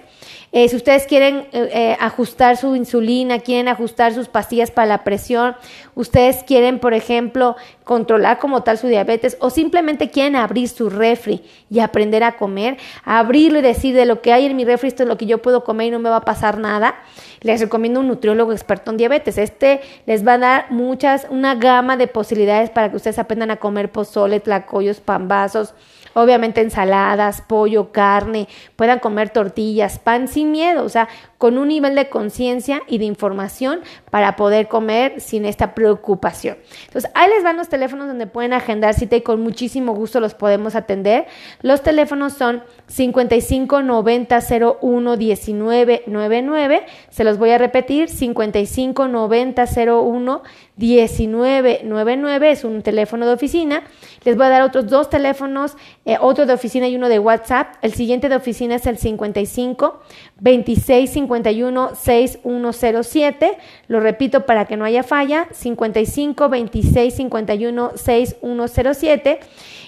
Eh, 0.58 0.70
si 0.70 0.78
ustedes 0.78 1.06
quieren 1.06 1.48
eh, 1.52 1.70
eh, 1.74 1.98
ajustar 2.00 2.56
su 2.56 2.78
insulina, 2.78 3.40
quieren 3.40 3.68
ajustar 3.68 4.14
sus 4.14 4.30
pastillas 4.30 4.72
para 4.72 4.88
la 4.88 5.04
presión, 5.04 5.54
ustedes 5.96 6.44
quieren, 6.44 6.80
por 6.80 6.94
ejemplo, 6.94 7.58
controlar 7.84 8.40
como 8.40 8.64
tal 8.64 8.78
su 8.78 8.88
diabetes 8.88 9.36
o 9.42 9.50
simplemente 9.50 10.12
quieren 10.12 10.38
abrir 10.38 10.70
su 10.70 10.90
refri 10.90 11.44
y 11.70 11.80
aprender 11.80 12.24
a 12.24 12.38
comer, 12.38 12.78
abrirlo 13.04 13.60
y 13.60 13.64
decir 13.64 13.94
de 13.94 14.06
lo 14.06 14.22
que 14.22 14.32
hay 14.32 14.46
en 14.46 14.56
mi 14.56 14.64
refri, 14.64 14.88
esto 14.88 15.04
es 15.04 15.10
lo 15.10 15.18
que 15.18 15.26
yo 15.26 15.42
puedo 15.42 15.66
comer 15.66 15.88
y 15.88 15.92
no 15.92 16.00
me 16.00 16.10
va 16.10 16.18
a 16.18 16.22
pasar 16.22 16.58
nada, 16.58 16.96
les 17.42 17.60
recomiendo 17.60 18.00
un 18.00 18.08
nutriólogo 18.08 18.54
experto 18.54 18.92
en 18.92 18.98
diabetes. 18.98 19.38
Este 19.38 19.82
les 20.06 20.26
va 20.26 20.36
a 20.36 20.38
dar 20.38 20.72
muchas, 20.72 21.28
una 21.30 21.56
gama 21.56 21.98
de 21.98 22.08
posibilidades 22.08 22.70
para 22.70 22.90
que 22.90 22.96
ustedes 22.96 23.20
aprendan 23.20 23.52
a 23.52 23.58
comer 23.58 23.92
pozole, 23.92 24.40
tlacoyos, 24.40 25.02
pambazos, 25.02 25.74
obviamente 26.16 26.62
ensaladas, 26.62 27.42
pollo, 27.42 27.92
carne, 27.92 28.48
puedan 28.76 29.00
comer 29.00 29.30
tortillas, 29.30 30.00
pan 30.00 30.28
sin 30.28 30.45
miedo, 30.52 30.84
o 30.84 30.90
sea, 30.90 31.08
con 31.38 31.58
un 31.58 31.68
nivel 31.68 31.96
de 31.96 32.10
conciencia 32.10 32.82
y 32.88 32.98
de 32.98 33.06
información 33.06 33.82
para 34.10 34.36
poder 34.36 34.68
comer 34.68 35.20
sin 35.20 35.46
esta 35.46 35.76
preocupación. 35.76 36.58
Entonces, 36.88 37.12
ahí 37.14 37.30
les 37.30 37.44
van 37.44 37.58
los 37.58 37.70
teléfonos 37.70 38.08
donde 38.08 38.28
pueden 38.28 38.54
agendar 38.54 38.94
cita 38.94 39.16
y 39.16 39.22
con 39.22 39.42
muchísimo 39.42 39.94
gusto 39.94 40.20
los 40.20 40.34
podemos 40.34 40.76
atender. 40.76 41.28
Los 41.62 41.84
teléfonos 41.84 42.34
son 42.34 42.64
55 42.88 43.82
90 43.82 44.40
01 44.82 45.18
19 45.18 46.04
99. 46.08 46.86
Se 47.10 47.24
los 47.24 47.38
voy 47.38 47.52
a 47.52 47.58
repetir: 47.58 48.10
55 48.10 49.08
90 49.08 49.66
01 49.66 50.44
1999 50.78 52.52
es 52.52 52.64
un 52.64 52.82
teléfono 52.82 53.26
de 53.26 53.34
oficina. 53.34 53.84
Les 54.24 54.36
voy 54.36 54.46
a 54.46 54.50
dar 54.50 54.62
otros 54.62 54.88
dos 54.88 55.10
teléfonos, 55.10 55.78
eh, 56.04 56.18
otro 56.20 56.46
de 56.46 56.54
oficina 56.54 56.88
y 56.88 56.96
uno 56.96 57.10
de 57.10 57.20
WhatsApp. 57.20 57.76
El 57.82 57.94
siguiente 57.94 58.28
de 58.30 58.36
oficina 58.36 58.76
es 58.76 58.86
el 58.86 58.98
55 58.98 60.02
26 60.42 61.10
51 61.10 61.96
6107. 61.96 63.58
Lo 63.88 64.00
repito 64.00 64.46
para 64.46 64.66
que 64.66 64.78
no 64.78 64.86
haya 64.86 65.04
falla: 65.04 65.48
55 65.52 66.50
26 66.50 67.16
51 67.16 67.92
6107. 67.96 69.40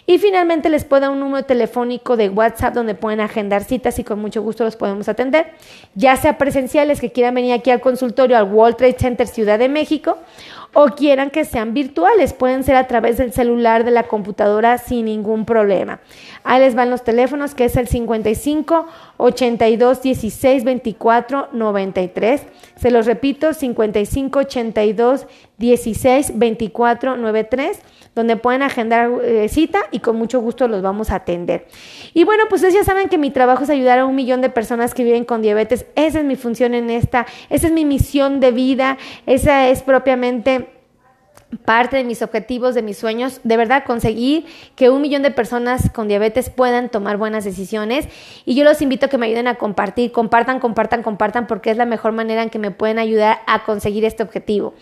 Y 0.10 0.20
finalmente 0.20 0.70
les 0.70 0.86
puedo 0.86 1.02
dar 1.02 1.10
un 1.10 1.20
número 1.20 1.44
telefónico 1.44 2.16
de 2.16 2.30
WhatsApp 2.30 2.74
donde 2.74 2.96
pueden 2.96 3.20
agendar 3.20 3.66
citas 3.66 4.00
y 4.00 4.06
con 4.06 4.20
mucho 4.20 4.42
gusto 4.42 4.64
los 4.64 4.78
podemos 4.78 5.10
atender, 5.10 5.52
ya 5.96 6.16
sea 6.16 6.38
presenciales 6.38 7.02
que 7.02 7.12
quieran 7.12 7.36
venir 7.36 7.52
aquí 7.52 7.72
al 7.72 7.82
consultorio 7.82 8.38
al 8.38 8.46
World 8.46 8.78
Trade 8.78 8.96
Center 8.98 9.28
Ciudad 9.28 9.60
de 9.60 9.68
México 9.68 10.18
o 10.80 10.90
quieran 10.90 11.32
que 11.32 11.44
sean 11.44 11.74
virtuales, 11.74 12.34
pueden 12.34 12.64
ser 12.64 12.76
a 12.76 12.86
través 12.86 13.18
del 13.18 13.34
celular, 13.34 13.84
de 13.84 13.90
la 13.90 14.04
computadora 14.04 14.78
sin 14.78 15.06
ningún 15.06 15.44
problema. 15.44 16.02
Ahí 16.44 16.60
les 16.60 16.76
van 16.76 16.92
los 16.92 17.04
teléfonos 17.04 17.56
que 17.56 17.66
es 17.66 17.76
el 17.78 17.88
55 17.88 18.86
82 19.18 20.02
16 20.04 20.64
24 20.64 21.50
93. 21.52 22.44
Se 22.76 22.92
los 22.92 23.08
repito, 23.08 23.54
55 23.54 24.38
82 24.38 25.26
16 25.58 26.38
24 26.38 27.18
93 27.18 27.82
donde 28.18 28.36
pueden 28.36 28.64
agendar 28.64 29.12
eh, 29.24 29.48
cita 29.48 29.80
y 29.92 30.00
con 30.00 30.16
mucho 30.18 30.42
gusto 30.42 30.68
los 30.68 30.82
vamos 30.82 31.12
a 31.12 31.16
atender. 31.16 31.68
Y 32.14 32.24
bueno, 32.24 32.46
pues 32.50 32.62
ustedes 32.62 32.74
ya 32.74 32.84
saben 32.84 33.10
que 33.10 33.18
mi 33.18 33.30
trabajo 33.32 33.64
es 33.64 33.70
ayudar 33.70 34.00
a 34.00 34.06
un 34.06 34.16
millón 34.16 34.42
de 34.42 34.50
personas 34.50 34.94
que 34.94 35.04
viven 35.04 35.24
con 35.24 35.42
diabetes. 35.42 35.86
Esa 35.96 36.20
es 36.20 36.26
mi 36.26 36.36
función 36.36 36.74
en 36.74 36.90
esta, 36.90 37.28
esa 37.50 37.68
es 37.68 37.74
mi 37.74 37.86
misión 37.86 38.40
de 38.40 38.52
vida, 38.52 38.98
esa 39.28 39.70
es 39.70 39.84
propiamente 39.84 40.67
parte 41.64 41.96
de 41.98 42.04
mis 42.04 42.22
objetivos, 42.22 42.76
de 42.76 42.82
mis 42.82 42.98
sueños, 42.98 43.40
de 43.44 43.58
verdad 43.58 43.84
conseguir 43.86 44.46
que 44.76 44.90
un 44.90 45.02
millón 45.02 45.24
de 45.24 45.32
personas 45.32 45.90
con 45.92 46.08
diabetes 46.08 46.50
puedan 46.50 46.90
tomar 46.90 47.18
buenas 47.18 47.46
decisiones 47.46 48.08
y 48.46 48.56
yo 48.56 48.64
los 48.64 48.82
invito 48.82 49.06
a 49.06 49.10
que 49.10 49.18
me 49.18 49.28
ayuden 49.28 49.48
a 49.48 49.56
compartir, 49.56 50.12
compartan, 50.12 50.60
compartan, 50.60 51.04
compartan 51.04 51.48
porque 51.48 51.72
es 51.72 51.78
la 51.78 51.86
mejor 51.86 52.12
manera 52.12 52.44
en 52.44 52.50
que 52.50 52.60
me 52.60 52.72
pueden 52.72 53.00
ayudar 53.00 53.40
a 53.48 53.64
conseguir 53.64 54.04
este 54.04 54.24
objetivo. 54.24 54.74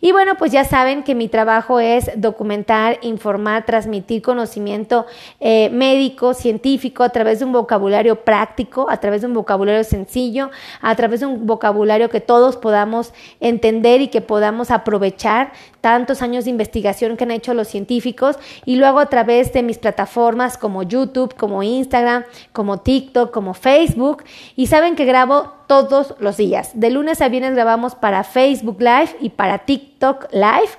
Y 0.00 0.12
bueno, 0.12 0.36
pues 0.36 0.52
ya 0.52 0.64
saben 0.64 1.02
que 1.02 1.14
mi 1.14 1.28
trabajo 1.28 1.80
es 1.80 2.10
documentar, 2.16 2.98
informar, 3.02 3.64
transmitir 3.64 4.22
conocimiento 4.22 5.06
eh, 5.40 5.70
médico, 5.70 6.34
científico, 6.34 7.02
a 7.02 7.08
través 7.08 7.38
de 7.38 7.44
un 7.44 7.52
vocabulario 7.52 8.24
práctico, 8.24 8.86
a 8.90 8.98
través 8.98 9.22
de 9.22 9.28
un 9.28 9.34
vocabulario 9.34 9.84
sencillo, 9.84 10.50
a 10.80 10.94
través 10.96 11.20
de 11.20 11.26
un 11.26 11.46
vocabulario 11.46 12.10
que 12.10 12.20
todos 12.20 12.56
podamos 12.56 13.12
entender 13.40 14.00
y 14.00 14.08
que 14.08 14.20
podamos 14.20 14.70
aprovechar 14.70 15.52
tantos 15.80 16.20
años 16.22 16.44
de 16.44 16.50
investigación 16.50 17.16
que 17.16 17.24
han 17.24 17.30
hecho 17.30 17.54
los 17.54 17.68
científicos 17.68 18.36
y 18.64 18.76
luego 18.76 18.98
a 18.98 19.06
través 19.06 19.52
de 19.52 19.62
mis 19.62 19.78
plataformas 19.78 20.58
como 20.58 20.82
YouTube, 20.82 21.34
como 21.36 21.62
Instagram, 21.62 22.24
como 22.52 22.78
TikTok, 22.78 23.30
como 23.30 23.54
Facebook. 23.54 24.24
Y 24.56 24.66
saben 24.66 24.96
que 24.96 25.04
grabo 25.04 25.52
todos 25.66 26.14
los 26.18 26.36
días. 26.36 26.70
De 26.74 26.90
lunes 26.90 27.20
a 27.20 27.28
viernes 27.28 27.54
grabamos 27.54 27.94
para 27.94 28.24
Facebook 28.24 28.80
Live 28.80 29.16
y 29.20 29.30
para 29.30 29.58
TikTok 29.58 29.95
Live. 30.30 30.70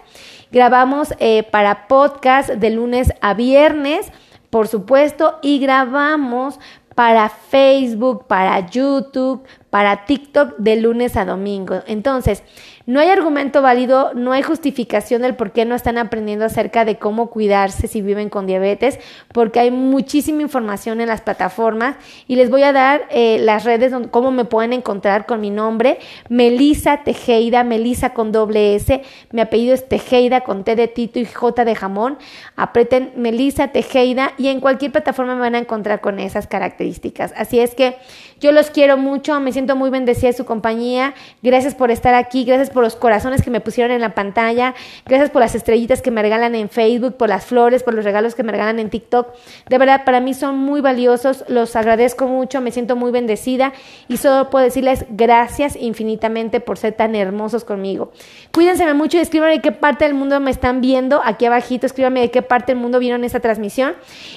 Grabamos 0.51 1.13
eh, 1.19 1.43
para 1.43 1.87
podcast 1.87 2.49
de 2.49 2.69
lunes 2.69 3.11
a 3.21 3.33
viernes, 3.33 4.11
por 4.49 4.67
supuesto, 4.67 5.39
y 5.41 5.59
grabamos 5.59 6.59
para 6.95 7.29
Facebook, 7.29 8.27
para 8.27 8.59
YouTube, 8.69 9.43
para 9.69 10.05
TikTok 10.05 10.55
de 10.57 10.77
lunes 10.77 11.17
a 11.17 11.25
domingo. 11.25 11.81
Entonces, 11.87 12.43
no 12.87 13.01
hay 13.01 13.09
argumento 13.09 13.61
válido, 13.61 14.13
no 14.13 14.31
hay 14.31 14.41
justificación 14.41 15.21
del 15.21 15.35
por 15.35 15.51
qué 15.51 15.65
no 15.65 15.75
están 15.75 15.97
aprendiendo 15.97 16.45
acerca 16.45 16.85
de 16.85 16.97
cómo 16.97 17.29
cuidarse 17.29 17.87
si 17.87 18.01
viven 18.01 18.29
con 18.29 18.47
diabetes, 18.47 18.97
porque 19.33 19.59
hay 19.59 19.71
muchísima 19.71 20.41
información 20.41 21.01
en 21.01 21.09
las 21.09 21.19
plataformas 21.19 21.97
y 22.29 22.37
les 22.37 22.49
voy 22.49 22.63
a 22.63 22.71
dar 22.71 23.05
eh, 23.09 23.39
las 23.41 23.65
redes 23.65 23.91
donde 23.91 24.09
cómo 24.09 24.31
me 24.31 24.45
pueden 24.45 24.71
encontrar 24.71 25.25
con 25.25 25.41
mi 25.41 25.49
nombre, 25.49 25.99
Melisa 26.29 27.03
Tejeida, 27.03 27.65
Melisa 27.65 28.13
con 28.13 28.31
doble 28.31 28.75
S, 28.75 29.01
mi 29.31 29.41
apellido 29.41 29.73
es 29.73 29.89
Tejeida 29.89 30.41
con 30.41 30.63
T 30.63 30.77
de 30.77 30.87
Tito 30.87 31.19
y 31.19 31.25
J 31.25 31.65
de 31.65 31.75
jamón, 31.75 32.17
aprieten 32.55 33.11
Melisa 33.17 33.67
Tejeida 33.67 34.31
y 34.37 34.47
en 34.47 34.61
cualquier 34.61 34.93
plataforma 34.93 35.35
me 35.35 35.41
van 35.41 35.55
a 35.55 35.59
encontrar 35.59 35.99
con 35.99 36.19
esas 36.19 36.47
características. 36.47 37.33
Así 37.35 37.59
es 37.59 37.75
que 37.75 37.97
yo 38.39 38.51
los 38.51 38.69
quiero 38.69 38.97
mucho, 38.97 39.39
me 39.39 39.51
siento 39.51 39.75
muy 39.75 39.89
bendecida 39.89 40.27
de 40.27 40.33
su 40.33 40.45
compañía. 40.45 41.13
Gracias 41.41 41.73
por 41.73 41.89
estar 41.89 42.13
aquí, 42.13 42.43
gracias 42.43 42.69
por 42.69 42.83
los 42.83 42.95
corazones 42.95 43.41
que 43.41 43.49
me 43.49 43.61
pusieron 43.61 43.91
en 43.91 44.01
la 44.01 44.13
pantalla, 44.13 44.75
gracias 45.05 45.31
por 45.31 45.41
las 45.41 45.55
estrellitas 45.55 46.01
que 46.01 46.11
me 46.11 46.21
regalan 46.21 46.53
en 46.53 46.69
Facebook, 46.69 47.15
por 47.15 47.29
las 47.29 47.45
flores, 47.45 47.83
por 47.83 47.93
los 47.93 48.05
regalos 48.05 48.35
que 48.35 48.43
me 48.43 48.51
regalan 48.51 48.79
en 48.79 48.89
TikTok. 48.89 49.33
De 49.67 49.77
verdad, 49.77 50.03
para 50.05 50.19
mí 50.19 50.33
son 50.33 50.57
muy 50.57 50.81
valiosos, 50.81 51.45
los 51.47 51.75
agradezco 51.75 52.27
mucho, 52.27 52.61
me 52.61 52.71
siento 52.71 52.95
muy 52.95 53.11
bendecida 53.11 53.73
y 54.07 54.17
solo 54.17 54.49
puedo 54.49 54.65
decirles 54.65 55.05
gracias 55.09 55.75
infinitamente 55.75 56.59
por 56.59 56.77
ser 56.77 56.93
tan 56.93 57.15
hermosos 57.15 57.63
conmigo. 57.63 58.11
Cuídense 58.53 58.91
mucho 58.93 59.17
y 59.17 59.21
escríbanme 59.21 59.55
de 59.55 59.61
qué 59.61 59.71
parte 59.71 60.05
del 60.05 60.13
mundo 60.13 60.39
me 60.39 60.51
están 60.51 60.81
viendo, 60.81 61.21
aquí 61.23 61.45
abajito, 61.45 61.85
escríbanme 61.85 62.21
de 62.21 62.31
qué 62.31 62.41
parte 62.41 62.73
del 62.73 62.81
mundo 62.81 62.99
vieron 62.99 63.23
esta 63.23 63.39
transmisión 63.39 63.95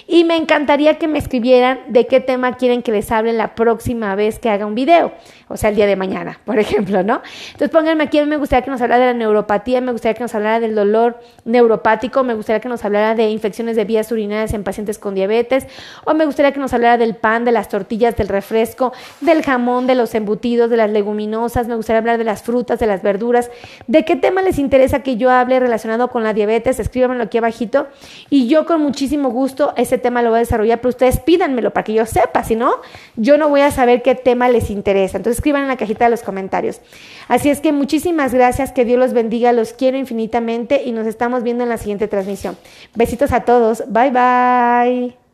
y 0.09 0.25
me 0.25 0.37
encantaría 0.37 0.99
que 0.99 1.07
me 1.07 1.19
escribieran 1.19 1.81
de 1.89 2.07
qué 2.07 2.21
tema 2.21 2.57
quieren 2.57 2.83
que 2.83 2.93
les 2.93 3.13
hable 3.13 3.33
la 3.33 3.55
próxima 3.55 3.90
vez 3.95 4.39
que 4.39 4.51
haga 4.51 4.67
un 4.67 4.75
video, 4.75 5.13
o 5.49 5.57
sea, 5.57 5.71
el 5.71 5.77
día 5.77 5.87
de 5.87 5.97
mañana, 5.97 6.41
por 6.45 6.59
ejemplo, 6.59 7.03
¿no? 7.03 7.23
Entonces 7.47 7.71
pónganme 7.71 8.05
aquí, 8.05 8.21
me 8.23 8.37
gustaría 8.37 8.65
que 8.65 8.71
nos 8.71 8.81
hablara 8.81 9.07
de 9.07 9.13
la 9.13 9.19
neuropatía, 9.19 9.81
me 9.81 9.93
gustaría 9.93 10.15
que 10.15 10.23
nos 10.23 10.35
hablara 10.35 10.61
del 10.61 10.75
dolor 10.75 11.21
neuropático, 11.45 12.23
me 12.23 12.35
gustaría 12.35 12.61
que 12.61 12.69
nos 12.69 12.85
hablara 12.85 13.15
de 13.15 13.31
infecciones 13.31 13.77
de 13.77 13.85
vías 13.85 14.11
urinarias 14.13 14.53
en 14.55 14.65
pacientes 14.65 14.99
con 14.99 15.15
diabetes, 15.15 15.67
o 16.05 16.15
me 16.15 16.25
gustaría 16.25 16.53
que 16.53 16.61
nos 16.61 16.73
hablara 16.73 16.99
del 16.99 17.17
pan, 17.17 17.45
de 17.45 17.53
las 17.53 17.69
tortillas, 17.69 18.17
del 18.17 18.29
refresco, 18.29 18.93
del 19.21 19.43
jamón, 19.43 19.87
de 19.87 19.95
los 19.95 20.15
embutidos, 20.15 20.71
de 20.71 20.77
las 20.77 20.91
leguminosas, 20.91 21.69
me 21.69 21.77
gustaría 21.77 21.99
hablar 21.99 22.19
de 22.19 22.25
las 22.25 22.43
frutas, 22.43 22.79
de 22.79 22.87
las 22.87 23.03
verduras, 23.03 23.51
de 23.87 24.05
qué 24.05 24.17
tema 24.17 24.43
les 24.43 24.59
interesa 24.59 25.03
que 25.03 25.17
yo 25.17 25.31
hable 25.31 25.61
relacionado 25.61 26.09
con 26.09 26.23
la 26.23 26.33
diabetes, 26.33 26.79
escríbanmelo 26.79 27.25
aquí 27.25 27.39
abajito 27.39 27.89
y 28.29 28.49
yo 28.49 28.67
con 28.67 28.81
muchísimo 28.81 29.31
gusto 29.31 29.73
ese 29.77 29.99
tema 29.99 30.23
lo 30.23 30.31
voy 30.31 30.39
a 30.39 30.41
desarrollar, 30.41 30.79
pero 30.81 30.91
ustedes 30.91 31.21
pídanmelo 31.21 31.73
para 31.73 31.85
que 31.85 31.93
yo 31.93 32.07
sepa, 32.07 32.45
si 32.45 32.57
no, 32.57 32.75
yo 33.17 33.39
no 33.39 33.49
voy 33.49 33.61
a 33.61 33.67
saber 33.81 34.03
qué 34.03 34.15
tema 34.15 34.49
les 34.51 34.71
interesa. 34.71 35.17
Entonces 35.17 35.39
escriban 35.39 35.63
en 35.63 35.69
la 35.69 35.77
cajita 35.77 36.05
de 36.05 36.11
los 36.11 36.23
comentarios. 36.23 36.81
Así 37.29 37.49
es 37.49 37.61
que 37.61 37.73
muchísimas 37.73 38.35
gracias, 38.35 38.73
que 38.73 38.85
Dios 38.85 38.99
los 38.99 39.15
bendiga, 39.15 39.53
los 39.53 39.73
quiero 39.73 39.97
infinitamente 39.97 40.83
y 40.85 40.93
nos 40.93 41.07
estamos 41.07 41.43
viendo 41.43 41.63
en 41.65 41.71
la 41.71 41.79
siguiente 41.79 42.07
transmisión. 42.07 42.59
Besitos 42.95 43.33
a 43.33 43.41
todos, 43.41 43.85
bye 43.89 44.11
bye. 44.11 45.30